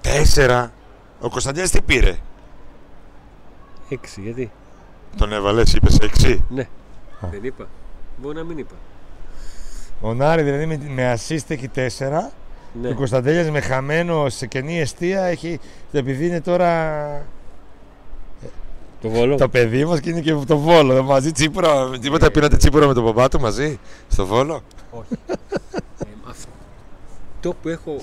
[0.00, 0.72] Τέσσερα.
[1.20, 2.16] Ο Κωνσταντίνας τι πήρε;
[3.90, 4.50] 6, γιατί;
[5.16, 6.38] Τον έβαλες, είπες 6.
[6.48, 6.62] Ναι,
[7.20, 7.28] Α.
[7.30, 7.68] δεν είπα.
[8.16, 8.74] Μπορεί να μην είπα.
[10.00, 11.80] Ο Νάρης δηλαδή με, με assist έχει 4.
[12.80, 12.86] Ναι.
[12.86, 15.60] Και ο Κωνσταντέλιας με χαμένο σε κενή αιστεία έχει.
[15.92, 17.26] Επειδή είναι τώρα
[19.04, 19.36] Το βόλο.
[19.36, 21.02] το παιδί μας και είναι και το βόλο.
[21.02, 21.98] Μαζί τσίπουρα.
[22.00, 25.06] Τίποτα πήρατε τσίπουρα με τον παπά του μαζί στο βόλο; Όχι.
[25.28, 27.96] ε, αυτό που έχω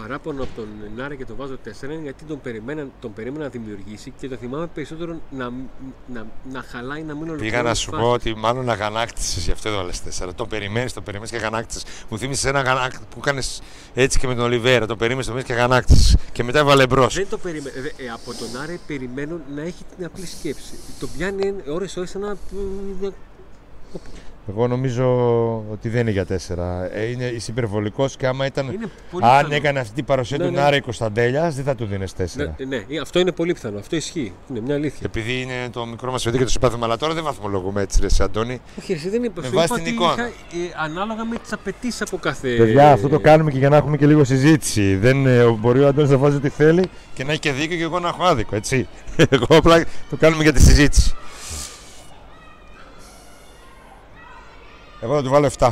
[0.00, 3.50] παράπονο από τον Νάρη και τον βάζω 4 είναι γιατί τον περιμένα, τον περίμενα να
[3.50, 5.50] δημιουργήσει και το θυμάμαι περισσότερο να,
[6.06, 7.50] να, να χαλάει, να μην ολοκληρώνει.
[7.50, 8.32] Πήγα να σου τις πω φάσεις.
[8.32, 10.28] ότι μάλλον αγανάκτησες γι' αυτό έβαλες 4.
[10.34, 11.84] Το περιμένεις, το περιμένεις και αγανάκτησες.
[12.08, 13.42] Μου θύμισε ένα αγανάκτη που έκανε
[13.94, 14.86] έτσι και με τον Ολιβέρα.
[14.86, 16.16] Το περίμενε, το περίμενε και αγανάκτησες.
[16.32, 17.14] Και μετά έβαλε μπρος.
[17.14, 17.76] Δεν το περιμένω.
[17.76, 20.74] Ε, ε, από τον Άρη περιμένω να έχει την απλή σκέψη.
[21.00, 22.36] Το πιάνει ώρες ώρες ένα...
[24.48, 25.06] Εγώ νομίζω
[25.72, 26.56] ότι δεν είναι για 4.
[26.94, 28.66] Ε, είναι είσαι υπερβολικός και άμα ήταν.
[28.66, 29.54] Είναι πολύ Αν πιθανό.
[29.54, 30.60] έκανε αυτή την παρουσία Ναι, του ναι.
[30.60, 32.24] Νάρη Κωνσταντέλιας, δεν θα του δίνει 4.
[32.36, 33.78] Ναι, ναι, ε, αυτό είναι πολύ πιθανό.
[33.78, 34.32] Αυτό ισχύει.
[34.50, 35.00] Είναι μια αλήθεια.
[35.04, 38.08] Επειδή είναι το μικρό μας παιδί και το συμπάθημα, αλλά τώρα δεν βαθμολογούμε έτσι, ρε,
[38.08, 38.60] σε Αντώνη.
[38.78, 39.40] Όχι, εσύ δεν είπε.
[39.40, 40.12] Με σου βάση είπα την ότι εικόνα.
[40.12, 42.48] είχα, ε, ανάλογα με τις απαιτήσεις από κάθε.
[42.56, 44.96] Παιδιά, αυτό το κάνουμε και για να έχουμε και λίγο συζήτηση.
[44.96, 47.82] Δεν, ε, μπορεί ο Αντώνης να βάζει ό,τι θέλει και να έχει και δίκιο και
[47.82, 48.88] εγώ να έχω άδικο, έτσι.
[49.28, 51.14] εγώ απλά το κάνουμε για τη συζήτηση.
[55.06, 55.70] Εγώ θα του βάλω 7.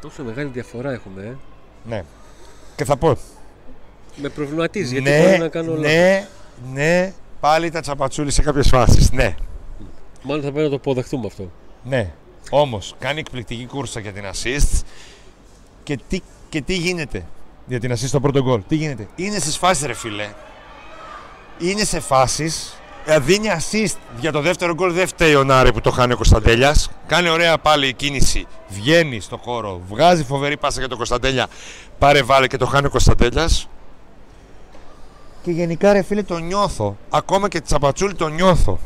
[0.00, 1.22] Τόσο μεγάλη διαφορά έχουμε.
[1.22, 1.34] Ε.
[1.88, 2.04] Ναι.
[2.76, 3.16] Και θα πω.
[4.16, 5.86] Με προβληματίζει γιατί ναι, μπορεί να κάνω λάθος.
[5.92, 6.28] ναι,
[6.72, 9.10] ναι, πάλι τα τσαπατσούλη σε κάποιες φάσεις.
[9.10, 9.34] Ναι,
[10.22, 11.50] Μάλλον θα πρέπει να το αποδεχτούμε αυτό.
[11.84, 12.12] ναι.
[12.50, 14.80] Όμως, κάνει εκπληκτική κούρσα για την assist
[15.82, 17.24] και τι, και τι γίνεται
[17.66, 20.28] για την assist στο πρώτο γκολ; Τι γίνεται; Είναι στις φάσεις ρε φίλε.
[21.58, 22.79] Είναι σε φάσεις ε,
[23.20, 24.92] δίνει assist για το δεύτερο γκολ.
[24.92, 26.90] Δεν φταίει ο Νάρη που το χάνει ο Κωνσταντέλιας.
[27.06, 28.46] Κάνει ωραία πάλι η κίνηση.
[28.68, 29.80] Βγαίνει στο χώρο.
[29.88, 31.46] Βγάζει φοβερή πάσα για τον Κωνσταντέλια.
[31.98, 33.68] Πάρε βάλε και το χάνει ο Κωνσταντέλιας.
[35.42, 36.96] Και γενικά ρε φίλε το νιώθω.
[37.10, 38.78] Ακόμα και τη Τσαπατσούλη το νιώθω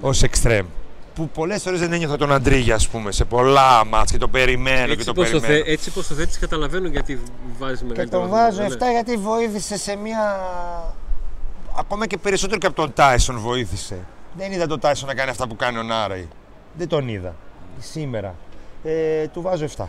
[0.00, 0.66] ως εξτρέμ.
[1.14, 4.86] Που πολλές φορές δεν ένιωθα τον Αντρίγια, ας πούμε, σε πολλά μάτς και το περιμένω
[4.86, 5.64] και Έτσι το πως, το περιμένω.
[5.64, 7.20] θε, έτσι πως το θέτεις καταλαβαίνω γιατί
[7.58, 8.44] βάζεις Και μεγαλύτερο τον βαθμό.
[8.56, 8.90] βάζω Ναι, 7 ναι.
[8.90, 10.40] γιατί βοήθησε σε μια.
[11.78, 13.98] Ακόμα και περισσότερο και από τον Τάισον βοήθησε.
[14.36, 16.28] Δεν είδα τον Τάισον να κάνει αυτά που κάνει ο Νάρεϊ.
[16.74, 17.34] Δεν τον είδα.
[17.78, 18.34] Σήμερα.
[18.84, 19.84] Ε, του βάζω 7.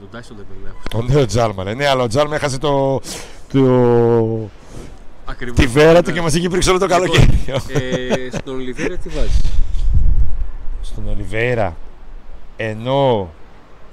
[0.00, 0.98] Τον Tyson δεν τον έχω.
[0.98, 3.00] Ο νέο Τζάλμα, ναι, ναι, αλλά ο Τζάλμα έχασε το.
[3.52, 3.60] το...
[5.24, 5.56] Ακριβώς.
[5.58, 6.16] τη βέρα του Ναι.
[6.16, 7.44] και μας είχε πρίξει όλο το Λοιπόν, καλοκαίρι.
[7.68, 9.40] ε, στον Ολιβέρα τι βάζεις;
[10.82, 11.76] Στον Ολιβέρα,
[12.56, 13.28] ενώ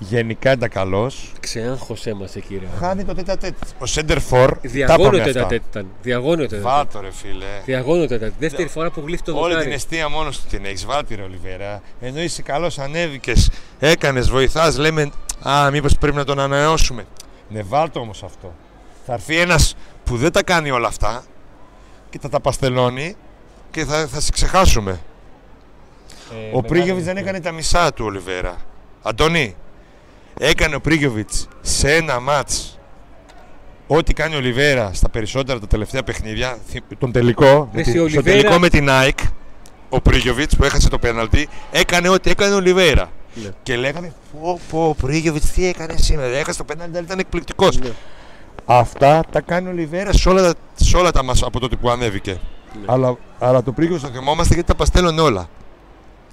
[0.10, 2.68] γενικά ήταν καλός, Ξεάγχωσέ μας εκεί ρε.
[2.80, 3.54] χάνει το τέτα τέτ.
[3.80, 4.58] Ο Σέντερ Φορ.
[4.62, 5.88] Διαγώνιο τέτα τέτ ήταν.
[6.02, 6.72] Διαγώνιο τέτα τέτ.
[6.72, 7.46] Βάτο ρε φίλε.
[7.66, 8.34] Διαγώνιο τέτα τέτ.
[8.40, 9.74] Δεύτερη φορά που γλύφει το Όλη την δοκάρι.
[9.74, 10.86] αιστεία μόνος του την έχεις.
[10.86, 11.82] Βάλτε ρε Ολιβέρα.
[12.02, 15.12] Ενώ είσαι καλός, ανέβηκες, έκανες, βοηθάς, λέμε.
[15.50, 17.06] Α, μήπως πρέπει να τον ανανεώσουμε.
[17.50, 18.54] Ναι, βάλτε όμως αυτό.
[19.06, 21.24] Θα έρθει ένας που δεν τα κάνει όλα αυτά
[22.10, 23.16] και θα τα παστελώνει
[23.72, 24.92] και θα, θα σε ξεχάσουμε.
[24.92, 28.56] Ε, ο μεγάλη- Πρίγιοβιτ δεν έκανε τα μισά του Ολιβέρα.
[29.02, 29.56] Αντώνη,
[30.40, 32.78] έκανε ο Πρίγιοβιτς σε ένα μάτς
[33.88, 36.58] ό,τι κάνει ο Ολιβέρα στα περισσότερα τα τελευταία παιχνίδια.
[36.68, 39.28] θυ- Τον τελικό, με Εσύ, τη- ο στο Ολιβέρα- τελικό με την Nike,
[39.90, 43.10] ο Πρίγιοβιτς που έχασε το πέναλτι, έκανε ό,τι έκανε ο Ολιβέρα.
[43.34, 43.50] Ναι.
[43.64, 46.36] Και λέγανε, Πω, πω, ο Πρίγιοβιτς τι έκανε σήμερα.
[46.38, 47.78] Έχασε το πέναλτι, αλλά ήταν εκπληκτικός.
[47.80, 47.90] Ναι.
[48.66, 51.90] Αυτά τα κάνει ο Ολιβέρα σε όλα, τα- σε όλα τα μας από τότε που
[51.90, 52.32] ανέβηκε.
[52.74, 52.86] Ναι.
[52.86, 55.50] Αλλά, αλλά το Πρίγιοβιτς το θυμόμαστε γιατί τα παστέλνουν όλα.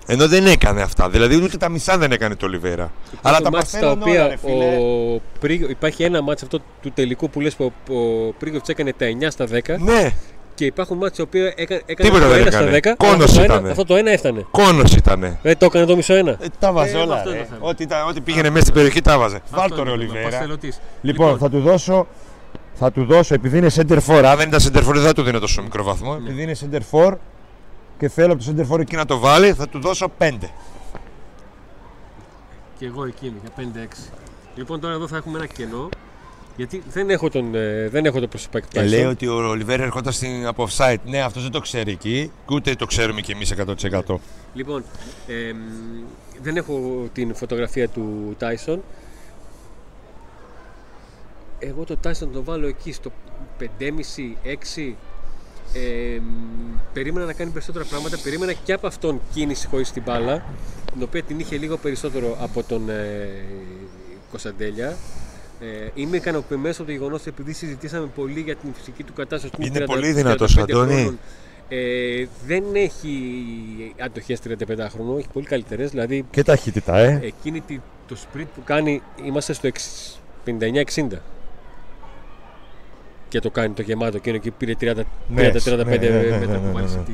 [0.06, 1.08] Ενώ δεν έκανε αυτά.
[1.08, 2.92] Δηλαδή ούτε τα μισά δεν έκανε το Ολιβέρα.
[3.22, 4.76] Αλλά Υπάρχουν τα μάτς στα παστέλνουν οποία όλα, ρε φίλε.
[5.16, 8.92] ο Πρίγιο- υπάρχει ένα μάτς αυτό του τελικού που λες που ο, ο Πρίγιοβιτς έκανε
[8.92, 10.10] τα 9 στα 10 Ναι,
[10.54, 12.78] και υπάρχουν μάτς τα οποία έκανε, έκανε Τίποτα το δεν 1 στα έκανε.
[12.78, 13.70] 10 Κόνος αλλά αυτό, το ένα, ήτανε.
[13.70, 14.46] αυτό το ένα έφτανε.
[14.50, 15.38] κόνος ήτανε.
[15.42, 16.30] Ε, το έκανε το μισό ένα.
[16.30, 17.14] Ε, τα βάζε Ε, όλα.
[17.14, 17.44] αυτό είναι ρε.
[17.44, 17.68] το θέμα.
[17.68, 19.40] Ό,τι, ήταν- ό,τι πήγαινε μέσα στην περιοχή τα βάζε.
[19.50, 20.30] Βάλ Αυτό το ρε είναι θέμα, Ολιβέρα.
[20.30, 20.80] παστελωτής.
[21.00, 22.06] Λοιπόν, θα του δώσω.
[22.74, 25.22] Θα του δώσω, επειδή είναι center for, αν δεν ήταν center for δεν θα του
[25.22, 26.14] δίνω τόσο μικρό βαθμό.
[26.14, 26.28] Ναι.
[26.28, 27.12] Επειδή είναι center for
[28.00, 30.32] και θέλω από το center for εκεί να το βάλει, θα του δώσω 5.
[32.78, 34.10] Και εγώ εκείνη για 5-6.
[34.54, 35.88] Λοιπόν, τώρα εδώ θα έχουμε ένα κενό.
[36.56, 40.12] Γιατί δεν έχω, τον, ε, δεν έχω το προσωπικό Και λέει ότι ο Ολιβέρα ερχόταν
[40.12, 40.96] στην, από offside.
[41.04, 43.54] Ναι, αυτός δεν το ξέρει εκεί, και ούτε το ξέρουμε κι εμείς
[44.06, 44.14] 100%.
[44.54, 44.84] Λοιπόν,
[45.26, 45.56] εμ,
[46.42, 48.78] δεν έχω την φωτογραφία του Tyson.
[51.58, 53.12] Εγώ το Tyson το βάλω εκεί στο
[53.60, 54.94] 5,5-6.
[55.74, 56.18] Ε,
[56.92, 58.18] περίμενα να κάνει περισσότερα πράγματα.
[58.22, 60.44] Περίμενα και από αυτόν κίνηση χωρίς την μπάλα,
[60.92, 63.28] την οποία την είχε λίγο περισσότερο από τον ε,
[64.30, 64.96] Κωνσταντέλια.
[65.60, 69.52] Ε, είμαι ικανοποιημένος από το γεγονός ότι επειδή συζητήσαμε πολύ για την φυσική του κατάσταση.
[69.52, 70.92] του Είναι 30 πολύ δυνατός, 35 Αντώνη.
[70.94, 71.18] χρόνων,
[71.68, 73.14] Ε, δεν έχει
[74.00, 75.90] αντοχές 35 χρονών, έχει πολύ καλύτερες.
[75.90, 77.20] Δηλαδή, Και ταχύτητα, ε.
[77.22, 79.68] εκείνη τη, το sprint που κάνει, είμαστε στο
[80.44, 81.20] 59-60.
[83.30, 84.94] Και το κάνει το γεμάτο εκείνο και πήρε 30
[85.28, 87.02] Ναι, 30-35 ναι, ναι, ναι, μέτρα ναι, που ναι, βάλει ναι.
[87.04, 87.12] τη.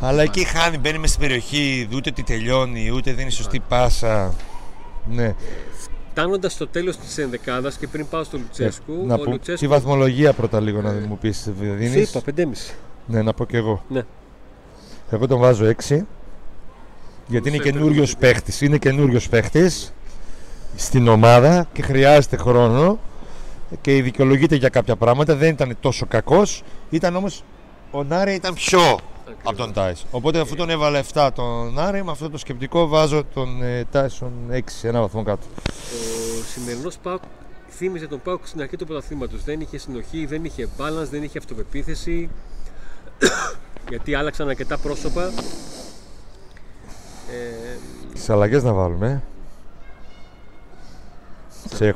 [0.00, 4.34] Αλλά εκεί χάνει, μπαίνει μέσα στην περιοχή, ούτε τι τελειώνει, ούτε δίνει σωστή πάσα.
[5.10, 5.34] Ναι.
[6.10, 9.60] Φτάνοντας στο τέλος της ενδεκάδας και πριν πάω στο Λουτσέσκου, να ο πω Λουτσέσκου.
[9.60, 12.44] τη βαθμολογία πρώτα λίγο να μου πεις Σου δίνεις; είπα 5,5.
[13.06, 13.84] Ναι, να πω κι εγώ.
[13.88, 14.02] Ναι.
[15.10, 15.98] Εγώ τον βάζω 6.
[17.26, 18.60] Γιατί είναι Center καινούριος for παίχτης.
[18.60, 19.92] Είναι καινούριος παίχτης
[20.76, 22.98] στην ομάδα και χρειάζεται χρόνο
[23.80, 25.36] και δικαιολογείται για κάποια πράγματα.
[25.36, 26.62] Δεν ήταν τόσο κακός.
[26.90, 27.44] Ήταν όμως.
[27.90, 28.98] Ο Νάρη ήταν πιο
[29.44, 30.06] από τον Τάις.
[30.10, 34.32] Οπότε αφού τον έβαλε 7 τον Νάρη, με αυτό το σκεπτικό βάζω τον ε, Τάισον
[34.52, 35.46] 6, ένα βαθμό κάτω.
[35.56, 37.22] Ο σημερινός Πάουκ
[37.70, 39.44] θύμιζε τον Πάουκ στην αρχή του πρωταθλήματος.
[39.44, 42.28] Δεν είχε συνοχή, δεν είχε balance, δεν είχε αυτοπεποίθηση.
[43.90, 45.24] γιατί άλλαξαν αρκετά πρόσωπα.
[47.30, 47.76] Ε,
[48.12, 49.22] Τις αλλαγές να βάλουμε.
[51.80, 51.92] ε.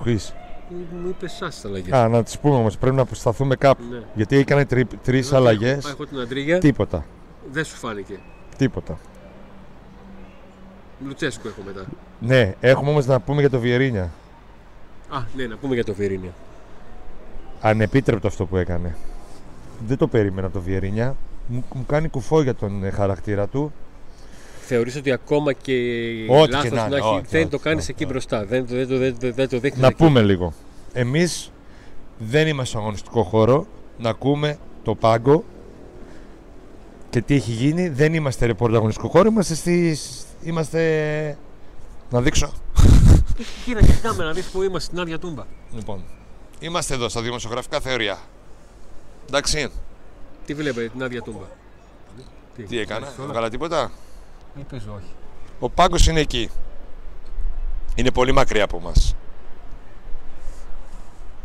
[0.76, 1.02] Σε έχεις.
[1.02, 1.96] μου είπες εσά τι αλλαγέ.
[1.96, 2.78] Α, να τις πούμε όμως.
[2.78, 3.82] Πρέπει να αποσταθούμε κάπου.
[3.90, 3.98] Ναι.
[4.14, 5.76] Γιατί έκανε τρει τρεις Εγώ αλλαγές.
[5.78, 6.58] έχω- Έχω την Αντρίγια.
[6.58, 7.04] Τίποτα.
[7.52, 8.18] Δεν σου φάνηκε.
[8.56, 8.98] Τίποτα.
[11.06, 11.84] Λουτσέσκου έχω μετά.
[12.20, 14.10] Ναι, έχουμε όμως να πούμε για το Βιερίνια.
[15.08, 16.30] Α, ναι, να πούμε για το Βιερίνια.
[17.60, 18.96] Ανεπίτρεπτο αυτό που έκανε.
[19.86, 21.16] Δεν το περίμενα το Βιερίνια.
[21.46, 23.72] Μου, μου κάνει κουφό για τον ε, χαρακτήρα του.
[24.66, 25.72] Θεωρείς ότι ακόμα και
[26.28, 28.12] Ό,τι λάθος και να να είναι, έχει, όχι, δεν όχι, το κάνεις όχι, εκεί όχι.
[28.12, 28.44] μπροστά.
[28.44, 29.96] Δεν, το- δεν, το- δεν, το- δεν το δείχνεις Να εκεί.
[29.96, 30.52] πούμε λίγο.
[30.96, 31.52] Εμείς
[32.18, 33.66] δεν είμαστε στο αγωνιστικό χώρο
[33.98, 35.44] να ακούμε το πάγκο
[37.10, 37.88] και τι έχει γίνει.
[37.88, 39.28] Δεν είμαστε ρεπόρτα αγωνιστικό χώρο.
[39.28, 40.24] Είμαστε στις...
[40.42, 41.38] Είμαστε...
[42.10, 42.52] Να δείξω.
[43.64, 45.44] Κοίτα, κοιτάμε να δεις που είμαστε στην άδεια τούμπα.
[45.74, 46.04] Λοιπόν.
[46.60, 48.18] Είμαστε εδώ στα δημοσιογραφικά θεωρία.
[49.28, 49.70] Εντάξει.
[50.46, 51.44] Τι βλέπετε την άδεια τούμπα;
[52.68, 53.90] Τι έκανα, κάνεις όλα; έβγαλα τίποτα;
[54.60, 55.10] Είπες όχι.
[55.58, 56.50] Ο πάγκος είναι εκεί.
[57.94, 59.16] Είναι πολύ μακριά από μας.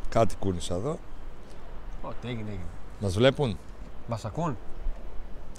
[0.09, 0.99] Κάτι κούνησα εδώ.
[2.01, 2.63] Ό, τι έγινε, έγινε.
[2.99, 3.57] Μας βλέπουν;
[4.07, 4.57] Μας ακούν.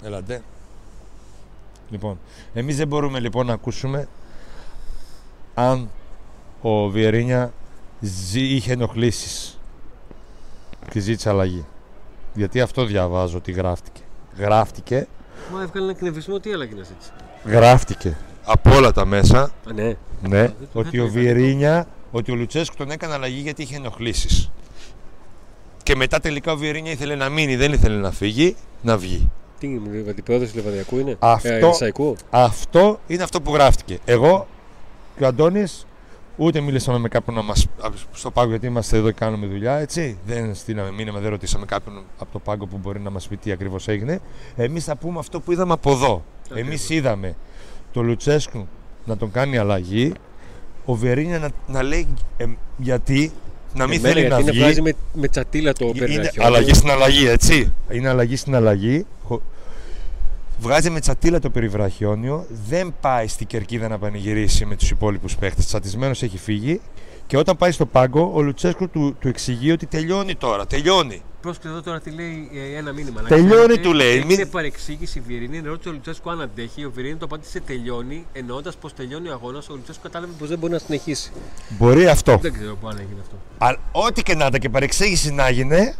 [0.03, 0.41] Έλατε.
[1.89, 2.19] Λοιπόν,
[2.53, 4.07] εμείς δεν μπορούμε λοιπόν να ακούσουμε
[5.53, 5.89] αν
[6.61, 7.53] ο Βιερίνια
[7.99, 9.59] ζει, είχε ενοχλήσεις
[10.89, 11.65] και ζήτησε αλλαγή.
[12.33, 14.01] Γιατί αυτό διαβάζω ότι γράφτηκε.
[14.37, 15.07] Γράφτηκε.
[15.53, 17.11] Μα έβγαλε ένα εκνευρισμό, τι έλεγε να ζήτησε.
[17.45, 18.17] Γράφτηκε.
[18.45, 19.95] Από όλα τα μέσα, Α, ναι.
[20.27, 21.19] ναι, το- ότι δεν ο το είδα.
[21.19, 24.51] Βιερίνια, ότι ο Λουτσέσκου τον έκανε αλλαγή γιατί είχε ενοχλήσεις.
[25.83, 29.29] Και μετά τελικά ο Βιερίνια ήθελε να μείνει, δεν ήθελε να φύγει, να βγει.
[29.59, 33.99] Τι είναι, αντιπρόεδρος του Λεβαδιακού είναι; Αυτό- Ε, Σαϊκού; Αυτό είναι αυτό που γράφτηκε.
[34.05, 34.47] Εγώ
[35.17, 35.85] και ο Αντώνης
[36.37, 37.67] ούτε μίλησαμε με κάποιον να μας,
[38.13, 40.17] στο πάγκο γιατί είμαστε εδώ και κάνουμε δουλειά, έτσι.
[40.25, 43.51] Δεν στείλαμε μήνυμα, δεν ρωτήσαμε κάποιον από το πάγκο που μπορεί να μας πει τι
[43.51, 44.19] ακριβώς έγινε.
[44.55, 46.23] Εμείς θα πούμε αυτό που είδαμε από εδώ.
[46.45, 46.67] Ακριβώς.
[46.67, 47.35] Εμείς είδαμε
[47.93, 48.67] το Λουτσέσκου
[49.05, 50.13] να τον κάνει αλλαγή,
[50.85, 52.45] ο Βιερίνια να, να λέει ε,
[52.77, 53.31] γιατί,
[53.73, 54.59] να μην Εμένα, θέλει να γιατί είναι βγει.
[54.59, 56.43] βγάζει με, με τσατίλα το Είναι περναχιό.
[56.45, 57.73] αλλαγή στην αλλαγή, έτσι.
[57.91, 59.05] Είναι αλλαγή στην αλλαγή.
[59.23, 59.41] Χω-
[60.59, 65.65] Βγάζει με τσατίλα το περιβραχιόνιο, δεν πάει στην κερκίδα να πανηγυρίσει με τους υπόλοιπους παίχτες.
[65.65, 66.81] Τσατισμένος έχει φύγει
[67.27, 70.67] και όταν πάει στο πάγκο, ο Λουτσέσκου του, του εξηγεί ότι τελειώνει τώρα.
[70.67, 71.21] Τελειώνει.
[71.41, 73.21] Πρόσεχε εδώ τώρα τι λέει ε, ένα μήνυμα.
[73.21, 75.59] να Τελειώνει, ξέρετε, του λέει, Είναι μην- παρεξήγηση η Βιερίνη.
[75.59, 76.85] Ρώτησε ο Λουτσέσκου αν αντέχει.
[76.85, 79.69] Ο Βιερίνη το απάντησε τελειώνει, εννοώντας πως τελειώνει ο αγώνας.
[79.69, 81.31] Ο Λουτσέσκου κατάλαβε πως δεν μπορεί να συνεχίσει.
[81.69, 82.37] Μπορεί αυτό.
[82.41, 83.35] Δεν ξέρω πού αν έγινε αυτό.
[83.57, 85.93] Αλλά ό,τι και να ήταν και παρεξήγηση να γίνει,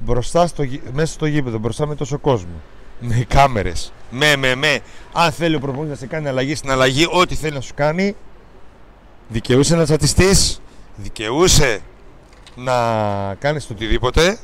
[0.00, 2.60] μπροστά στο, γη- μέσα στο γήπεδο, μπροστά με τόσο κόσμο.
[3.00, 3.92] Με κάμερες.
[4.10, 4.78] Με, με, με.
[5.12, 8.16] Αν θέλει ο προπονητής να σε κάνει αλλαγή στην αλλαγή, ό,τι θέλει να σου κάνει,
[9.28, 10.60] δικαιούσε να τσατιστείς,
[10.96, 11.80] δικαιούσε
[12.56, 12.72] να
[13.38, 14.38] κάνεις το οτιδήποτε,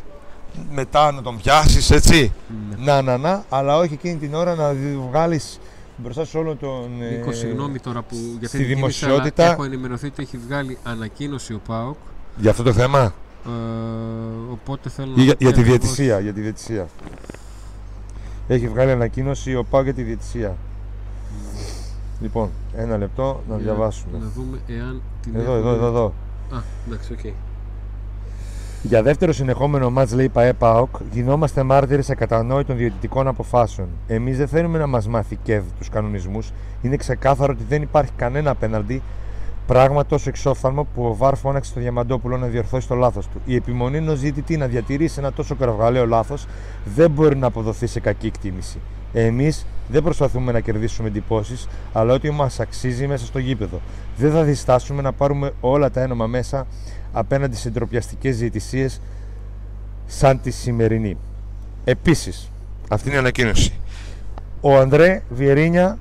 [0.71, 2.33] μετά να τον πιάσεις, έτσι.
[2.79, 4.75] Να, να, να, αλλά όχι εκείνη την ώρα να
[5.11, 5.59] βγάλεις
[5.97, 7.03] μπροστά σε όλο τον.
[7.03, 10.39] ε, Νίκο, συγγνώμη τώρα που για στη την κίνηση, αλλά δημοσιότητα- Έχω ενημερωθεί ότι έχει
[10.47, 11.97] βγάλει ανακοίνωση ο ΠΑΟΚ.
[12.37, 13.15] Για αυτό το θέμα;
[13.47, 13.51] Ε,
[14.53, 15.23] οπότε θέλω Ή να.
[15.23, 16.89] για, δω για τι τη ακριβώς- διαιτησία, για τη διαιτησία.
[18.49, 20.57] Έχει βγάλει ανακοίνωση ο ΠΑΟΚ για τη διαιτησία.
[22.21, 24.19] Λοιπόν, ένα λεπτό να Για διαβάσουμε.
[24.19, 25.35] Να δούμε εάν την.
[25.35, 26.13] Εδώ, έχουμε- εδώ, εδώ, εδώ.
[26.57, 27.33] Α, εντάξει, οκ.
[28.83, 33.89] Για δεύτερο συνεχόμενο ματς λέει ΠΑΕ ΠΑΟΚ, γινόμαστε μάρτυρες ακατανόητων διαιτητικών αποφάσεων.
[34.07, 36.53] Εμείς δεν θέλουμε να μας μάθει ΚΕΔ τους κανονισμούς.
[36.83, 39.03] Είναι ξεκάθαρο ότι δεν υπάρχει κανένα απέναντι
[39.67, 43.41] πράγμα τόσο εξόφθαλμο που ο Βάρ φώναξε στο Διαμαντόπουλο να διορθώσει το λάθος του.
[43.45, 46.47] Η επιμονή ενός διαιτητή να διατηρήσει ένα τόσο κραυγαλαίο λάθος
[46.95, 48.79] δεν μπορεί να αποδοθεί σε κακή εκτίμηση.
[49.13, 53.81] Εμείς δεν προσπαθούμε να κερδίσουμε εντυπώσεις, αλλά ό,τι μας αξίζει μέσα στο γήπεδο.
[54.17, 56.67] Δεν θα διστάσουμε να πάρουμε όλα τα ένομα μέσα
[57.13, 59.01] απέναντι σε ντροπιαστικές διαιτησίες
[60.07, 61.17] σαν τη σημερινή.
[61.85, 62.51] Επίσης,
[62.89, 63.73] αυτή είναι η ανακοίνωση.
[64.61, 65.99] Ο Αντρέ Βιεϊρίνια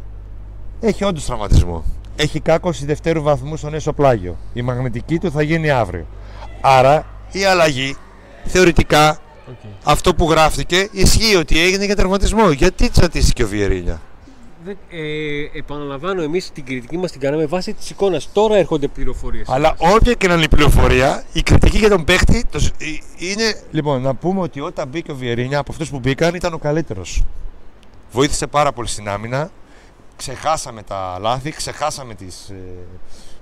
[0.79, 1.83] έχει όντως τραυματισμό.
[2.15, 4.37] Έχει κάκωση δευτέρου βαθμού στον έσω πλάγιο.
[4.53, 6.05] Η μαγνητική του θα γίνει αύριο.
[6.61, 7.95] Άρα η αλλαγή
[8.45, 9.09] θεωρητικά
[9.49, 9.55] Οκ.
[9.83, 12.51] αυτό που γράφτηκε ισχύει ότι έγινε για τραυματισμό.
[12.51, 14.01] Γιατί τσατίστηκε ο Βιεϊρίνια;
[14.65, 18.29] Δεν- ε, επαναλαμβάνω, εμείς την κριτική μας την κάναμε βάσει της εικόνας.
[18.33, 19.47] Τώρα έρχονται πληροφορίες.
[19.49, 22.85] Αλλά όποια και να είναι η πληροφορία, η κριτική για τον παίχτη το, σ- ε,
[23.17, 23.61] είναι.
[23.71, 27.23] Λοιπόν, να πούμε ότι όταν μπήκε ο Βιερίνια από αυτούς που μπήκαν ήταν ο καλύτερος.
[28.11, 29.49] Βοήθησε πάρα πολύ στην άμυνα.
[30.15, 32.55] Ξεχάσαμε τα λάθη, ξεχάσαμε τις ε,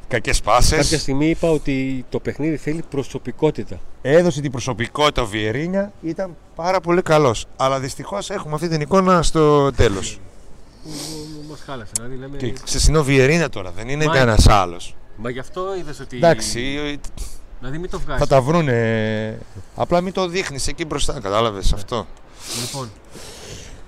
[0.08, 0.78] κακές πάσες.
[0.78, 3.80] Κάποια στιγμή είπα ότι το παιχνίδι θέλει προσωπικότητα.
[4.02, 7.46] Έδωσε την προσωπικότητα ο Βιερίνια, ήταν πάρα πολύ καλός.
[7.56, 10.20] Αλλά δυστυχώς έχουμε αυτή την εικόνα στο τέλος.
[11.50, 11.92] Μας χάλασε.
[11.96, 12.38] Δηλαδή, λέμε...
[12.38, 14.96] Και ξεσυνό Βιερίνια τώρα, δεν είναι Μα- κανένας άλλος.
[15.18, 16.18] Μα γι' αυτό είδες ότι.
[16.18, 16.60] Εντάξει,
[17.60, 18.22] Δηλαδή, μην το βγάζεις.
[18.22, 19.40] θα τα βρούνε.
[19.76, 22.08] Απλά μην το δείχνεις εκεί μπροστά, κατάλαβες αυτό;
[22.62, 22.90] Λοιπόν,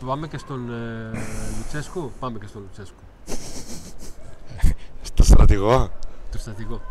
[0.06, 0.70] πάμε και στον
[1.14, 1.18] ε,
[1.58, 2.12] Λουτσέσκου.
[2.20, 3.02] Πάμε και στον Λουτσέσκου.
[5.02, 5.92] Στο στρατηγό;
[6.32, 6.82] Το στρατηγό.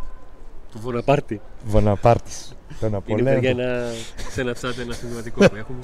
[0.73, 1.41] Του Βοναπάρτη.
[1.65, 2.53] Βοναπάρτης.
[2.81, 3.41] Τον Είναι Απολέον.
[3.41, 3.93] παιδιά ένα,
[4.31, 5.79] σε ένα chat ένα θυμηματικό που έχουμε.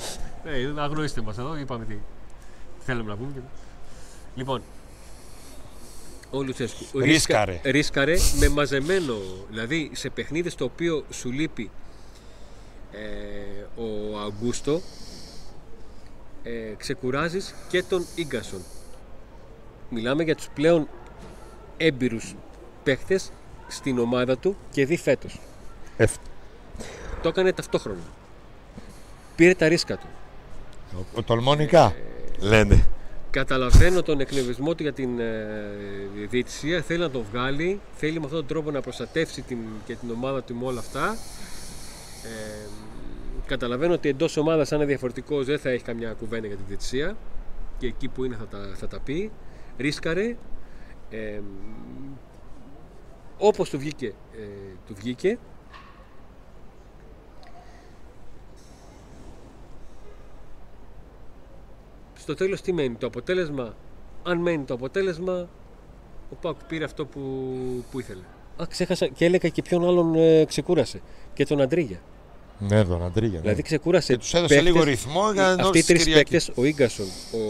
[0.44, 1.94] Ε, αγνοήστε μας εδώ, είπαμε τι
[2.78, 3.30] θέλαμε να πούμε.
[4.34, 4.62] Λοιπόν,
[6.30, 7.60] ο Λουτσέσκου ρίσκα- Ρίσκαρε.
[7.70, 9.14] ρίσκαρε με μαζεμένο,
[9.48, 11.70] δηλαδή σε παιχνίδι στο οποίο σου λείπει
[12.92, 14.80] ε, ο Αγκούστο
[16.42, 18.60] ε, ξεκουράζεις και τον Ίγκασον.
[19.88, 20.88] Μιλάμε για τους πλέον
[21.76, 22.34] έμπειρους
[22.82, 23.30] παίχτες
[23.68, 25.40] στην ομάδα του και δει φέτος.
[25.96, 26.16] Εφ-
[27.22, 28.00] Το έκανε ταυτόχρονα.
[29.36, 30.06] Πήρε τα ρίσκα του.
[31.14, 31.94] Ο Τολμονικά.
[32.38, 32.86] Λένε.
[33.32, 36.82] Καταλαβαίνω τον εκνευρισμό του για την ε, διαιτησία.
[36.82, 37.80] Θέλει να τον βγάλει.
[37.92, 41.16] Θέλει με αυτόν τον τρόπο να προστατεύσει την, και την ομάδα του με όλα αυτά.
[42.24, 42.68] Ε,
[43.46, 47.16] καταλαβαίνω ότι εντός ομάδας, αν είναι διαφορετικός, δεν θα έχει καμιά κουβέντα για την διαιτησία.
[47.78, 49.30] Και εκεί που είναι θα τα, θα τα πει.
[49.78, 50.36] Ρίσκαρε.
[51.10, 51.40] Ε,
[53.38, 54.46] όπως του βγήκε, ε,
[54.86, 55.38] του βγήκε.
[62.22, 63.74] Στο τέλος τι μένει το αποτέλεσμα;
[64.22, 65.48] Αν μένει το αποτέλεσμα
[66.30, 67.20] ο Πάκ πήρε αυτό που,
[67.90, 68.20] που ήθελε
[68.56, 71.00] Α, ξέχασα και έλεγα και ποιον άλλον ε, ξεκούρασε
[71.34, 72.00] και τον Αντρίγια
[72.58, 73.34] Ναι, τον Αντρίγια.
[73.34, 73.40] ναι.
[73.40, 76.30] δηλαδή ξεκούρασε Και τους έδωσε παίκτες- λίγο ρυθμό για να αυτοί οι δώσει τρεις Κυριακή.
[76.30, 77.06] παίκτες ο Ίγκασον,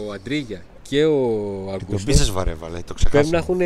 [0.07, 3.29] ο Αντρίγια και ο Και τον Αγκούστο πίσες βαρέβαλε, το πρέπει ξεχάσαμε.
[3.31, 3.59] να έχουν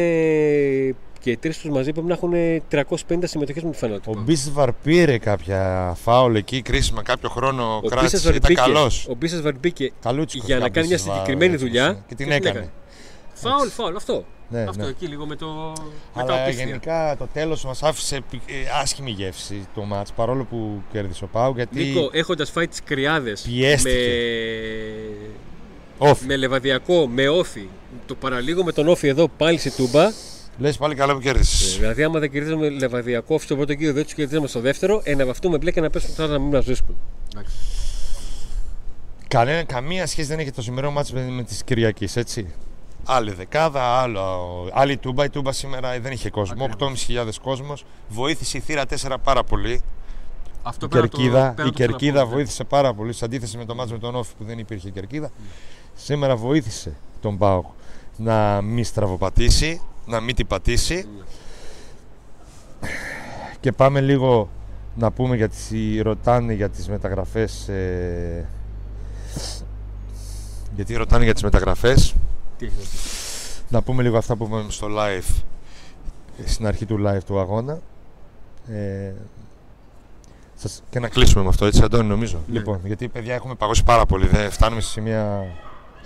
[1.19, 2.33] και οι τρεις τους μαζί πρέπει να έχουν
[2.71, 4.25] 350 συμμετοχές με τη φανέλα του Ο ΠΑΟΚ.
[4.25, 8.01] Μπίσβαρ πήρε κάποια φάουλ εκεί, κρίσιμα, κάποιο χρόνο Ο κράτησε.
[8.03, 9.07] Μπίσεσβαρ Ήταν μπήκε- καλός.
[9.09, 12.27] Ο Μπίσεσβαρ μπήκε Καλούτσικος για να για κάνει μια Μπίσεσβαρ, συγκεκριμένη έτσι, δουλειά Και την
[12.27, 12.69] και την έκανε.
[13.33, 14.25] Φάουλ, φάουλ, αυτό.
[14.49, 14.89] Ναι, αυτό ναι.
[14.89, 15.45] εκεί λίγο με το.
[16.15, 16.65] με τα Αλλά οπίστια.
[16.65, 21.27] γενικά το τέλος μας άφησε επι- ε, άσχημη γεύση το μάτς παρόλο που κέρδισε ο
[21.31, 23.95] Πάου γιατί Νίκο, έχοντας φάει τις κρυάδες Πιέστηκε.
[25.99, 26.17] με, Off.
[26.27, 27.67] με λεβαδιακό, με όφη,
[28.05, 30.11] το παραλίγο με τον όφη εδώ πάλι σε τούμπα.
[30.57, 31.77] Λες πάλι καλά που κέρδισες.
[31.77, 35.25] Δηλαδή, άμα δεν κερδίζαμε λεβαδιακό όφη στο πρώτο κύριο, δεν του κερδίζαμε στο δεύτερο, ένα
[35.25, 36.95] βαφτούμε μπλε και να πέσουν τώρα να μην μας βρίσκουν.
[39.27, 42.53] Κανένα, καμία σχέση δεν έχει το σημερινό μάτς με, με της Κυριακής, έτσι.
[43.05, 45.23] Άλλη δεκάδα, άλλο, άλλη τούμπα.
[45.25, 47.05] Η τούμπα σήμερα δεν είχε κόσμο, Ακριβώς.
[47.07, 47.85] 8.500 κόσμος.
[48.09, 49.81] Βοήθησε η θύρα 4 πάρα πολύ.
[50.63, 52.35] Αυτό Η πρέπει να το- Κερκίδα, πρέπει να η το Κερκίδα ξαναπούμε.
[52.35, 55.31] βοήθησε πάρα πολύ σε αντίθεση με το μάτς με τον Όφη που δεν υπήρχε Κερκίδα.
[55.95, 57.65] Σήμερα βοήθησε τον Πάοκ
[58.17, 60.95] να μην στραβοπατήσει, να μην την πατήσει.
[60.95, 61.25] Ναι.
[63.59, 64.49] Και πάμε λίγο
[64.95, 67.67] να πούμε για τις ρωτάνε για τις μεταγραφές.
[67.67, 68.47] ε,
[70.75, 72.15] γιατί ρωτάνε για τις μεταγραφές.
[72.57, 75.43] Τι έχεις να πεις; Να πούμε λίγο αυτά που είπαμε στο live,
[76.43, 77.79] ε, στην αρχή του live του αγώνα.
[78.67, 79.11] Ε,
[80.55, 82.37] σας, και να κλείσουμε με αυτό, έτσι, Αντώνη, νομίζω.
[82.47, 82.57] Ναι.
[82.57, 84.27] Λοιπόν, γιατί παιδιά έχουμε παγώσει πάρα πολύ.
[84.27, 85.45] Δεν φτάνουμε σε σημεία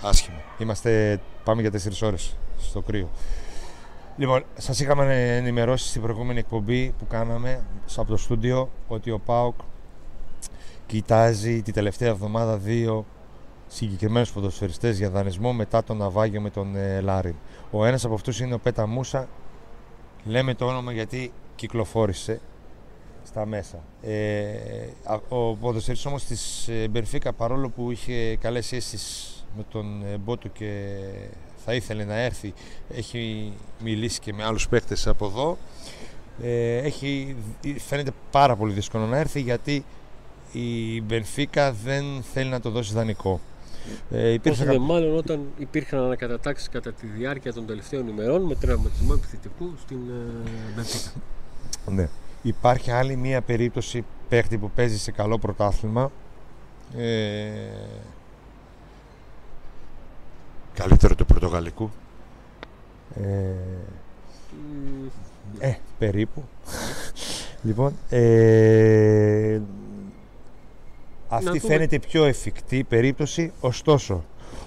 [0.02, 0.36] άσχημα.
[0.58, 3.10] Είμαστε, πάμε για 4 ώρες στο κρύο.
[4.16, 7.64] Λοιπόν, σας είχαμε ενημερώσει στην προηγούμενη εκπομπή που κάναμε
[7.96, 9.54] από το στούντιο ότι ο ΠΑΟΚ
[10.86, 13.06] κοιτάζει τη τελευταία εβδομάδα δύο
[13.66, 17.34] συγκεκριμένους ποδοσφαιριστές για δανεισμό μετά τον ναυάγιο με τον ε, Λάριν.
[17.70, 19.28] Ο ένας από αυτούς είναι ο Πέτα Μούσα.
[20.24, 22.40] Λέμε το όνομα γιατί κυκλοφόρησε
[23.24, 23.78] στα μέσα.
[24.02, 24.52] Ε,
[25.04, 30.16] α- ο ποδοσφαιριστής όμως της ε, Μπενφίκα παρόλο που είχε καλές σχέσεις με τον ε,
[30.16, 30.98] Μπότο και
[31.64, 32.52] θα ήθελε να έρθει
[32.94, 33.52] έχει
[33.84, 35.58] μιλήσει και με άλλους παίκτες από εδώ
[36.42, 37.36] ε, έχει,
[37.78, 39.84] φαίνεται πάρα πολύ δύσκολο να έρθει γιατί
[40.52, 43.40] η Μπενφίκα δεν θέλει να το δώσει δανεικό.
[44.10, 48.42] Ε, υπήρξε Όσο δε κάποιο- μάλλον όταν υπήρχαν ανακατατάξεις κατά τη διάρκεια των τελευταίων ημερών
[48.42, 50.42] με τραυματισμό επιθετικού στην ε,
[50.74, 51.10] Μπενφίκα.
[51.86, 52.08] Ναι.
[52.42, 56.10] Υπάρχει άλλη μία περίπτωση παίχτη που παίζει σε καλό πρωτάθλημα.
[56.96, 57.50] Ε,
[60.74, 61.90] καλύτερο του Πορτογαλικού.
[63.14, 63.28] Ε,
[64.52, 65.06] Μμ,
[65.58, 66.44] ε, περίπου.
[67.66, 69.60] λοιπόν, ε,
[71.28, 71.58] αυτή δούμε.
[71.58, 74.24] φαίνεται η πιο εφικτή περίπτωση, ωστόσο,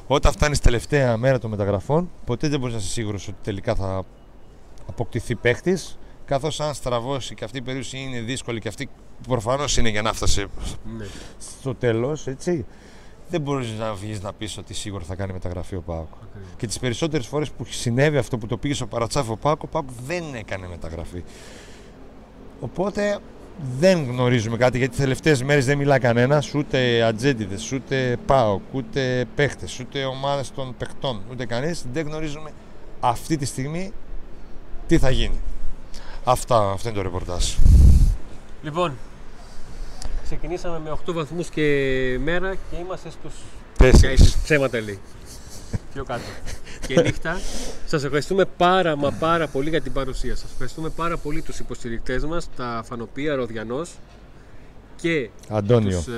[0.08, 4.04] όταν φτάνεις τελευταία μέρα των μεταγραφών, ποτέ δεν μπορείς να είσαι σίγουρος ότι τελικά θα
[4.88, 8.90] αποκτηθεί παίχτης, καθώς αν στραβώσει και αυτή η περίπτωση είναι δύσκολη και αυτή
[9.28, 10.46] προφανώς είναι για να φτάσει
[10.98, 11.06] ναι.
[11.60, 12.66] στο τέλος, έτσι,
[13.30, 16.08] δεν μπορείς να βγεις να πεις ότι σίγουρα θα κάνει μεταγραφή ο Πάοκ.
[16.24, 16.50] ακριβώς.
[16.58, 19.68] Και τις περισσότερες φορές που συνέβη αυτό που το πήγε στο Παρατσάφ ο Πάοκ, ο
[19.68, 21.24] Πάοκ δεν έκανε μεταγραφή.
[22.60, 23.20] Οπότε
[23.80, 29.26] δεν γνωρίζουμε κάτι γιατί τις τελευταίες μέρες δεν μιλά κανένας, ούτε ατζέντιδες, ούτε ΠΑΟΚ, ούτε
[29.36, 31.86] παίχτες, ούτε ομάδες των παιχτών, ούτε κανείς.
[31.94, 32.52] Δεν γνωρίζουμε
[33.00, 33.92] αυτή τη στιγμή
[34.88, 35.40] τι θα γίνει.
[36.24, 37.54] Αυτά, αυτό είναι το ρεπορτάζ.
[38.64, 38.94] Λοιπόν,
[40.26, 41.62] ξεκινήσαμε με 8 βαθμούς και
[42.24, 43.34] μέρα και είμαστε στους...
[43.78, 44.32] Τέσσερις.
[44.32, 45.00] Και ψέματα λέει.
[45.94, 46.22] Πιο κάτω.
[46.88, 47.38] και νύχτα.
[47.86, 50.52] Σας ευχαριστούμε πάρα μα πάρα πολύ για την παρουσία σας.
[50.52, 53.92] Ευχαριστούμε πάρα πολύ τους υποστηρικτές μας, τα φανοπία Ροδιανός
[54.96, 55.98] και Αντώνιο.
[55.98, 56.12] τους ε,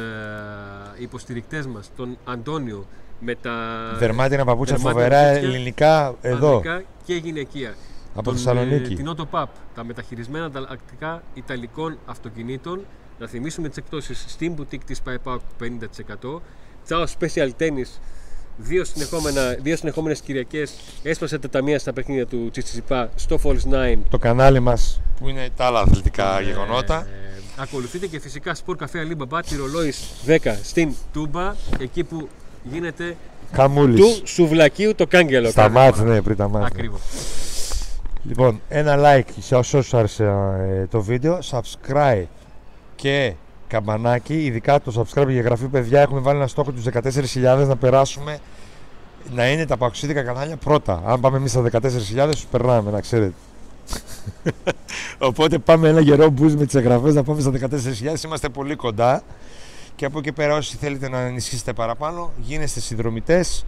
[0.98, 2.86] υποστηρικτές μας, τον Αντώνιο
[3.20, 3.52] με τα
[3.98, 6.56] Δερμάτινα παπούτσια δερμάτινα φοβερά παπούτσια, ελληνικά εδώ.
[6.56, 7.76] ανδρικά και γυναικεία.
[8.16, 8.94] Από Τον, Θεσσαλονίκη.
[8.94, 9.46] ε, την Autopap,
[9.76, 12.86] τα μεταχειρισμένα ανταλλακτικά ιταλικών αυτοκινήτων.
[13.20, 16.42] Να θυμίσουμε τις εκπτώσεις στην boutique της PayPal 50%.
[16.86, 18.00] Τσάο Special Tennis,
[18.58, 23.98] δύο, συνεχόμενα, δύο συνεχόμενες Κυριακές έσπασε τα ταμεία στα παιχνίδια του Τσιτσιπά στο Falls 9.
[24.10, 26.96] Το κανάλι μας που είναι τα άλλα αθλητικά γεγονότα.
[27.00, 32.30] Ε, ακολουθείτε και φυσικά Sport Cafe Alibaba τη Ρολόης 10 στην Τούμπα, εκεί που
[32.64, 33.16] γίνεται
[33.52, 34.00] Καμούλης.
[34.00, 35.50] του σουβλακίου το κάγκελο.
[35.50, 36.64] Στα μάτς, ναι, πριν τα μάτς.
[36.64, 36.70] ναι.
[36.74, 37.02] Ακριβώς.
[38.24, 40.24] Λοιπόν, ένα like σε όσους άρεσε
[40.82, 42.24] ε, το βίντεο, subscribe
[42.98, 43.34] και
[43.68, 48.40] καμπανάκι, ειδικά το subscribe για εγγραφή παιδιά, έχουμε βάλει ένα στόχο τους 14.000 να περάσουμε
[49.34, 51.02] να είναι τα παοξίδικα κανάλια πρώτα.
[51.06, 53.34] Αν πάμε εμείς στα 14.000 τους περνάμε, να ξέρετε.
[55.30, 59.24] Οπότε πάμε ένα γερό boost με τις εγγραφές να πάμε στα 14.000, είμαστε πολύ κοντά
[59.96, 63.66] και από εκεί πέρα όσοι θέλετε να ενισχύσετε παραπάνω γίνεστε συνδρομητές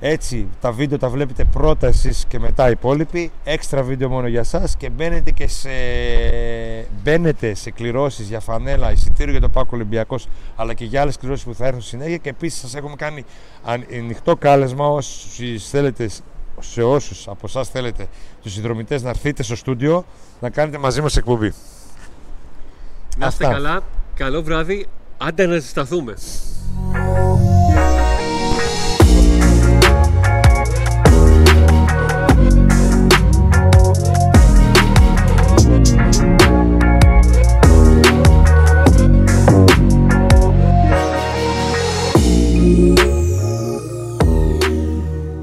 [0.00, 4.42] έτσι τα βίντεο τα βλέπετε πρώτα εσείς και μετά οι υπόλοιποι έξτρα βίντεο μόνο για
[4.44, 5.68] σας και μπαίνετε και σε,
[7.02, 11.44] μπαίνετε σε κληρώσεις για φανέλα, εισιτήριο για το Πάκο Ολυμπιακός αλλά και για άλλες κληρώσεις
[11.44, 13.24] που θα έρθουν συνέχεια και επίσης σας έχουμε κάνει
[13.64, 16.08] αν- ανοιχτό κάλεσμα όσοι θέλετε
[16.60, 18.06] σε όσους από εσάς θέλετε
[18.42, 20.04] τους συνδρομητές να έρθετε στο στούντιο
[20.40, 21.52] να κάνετε μαζί μας εκπομπή.
[23.16, 23.56] Να είστε Αυτά.
[23.56, 23.80] καλά,
[24.14, 24.86] καλό βράδυ,
[25.18, 26.14] άντε να ζεσταθούμε.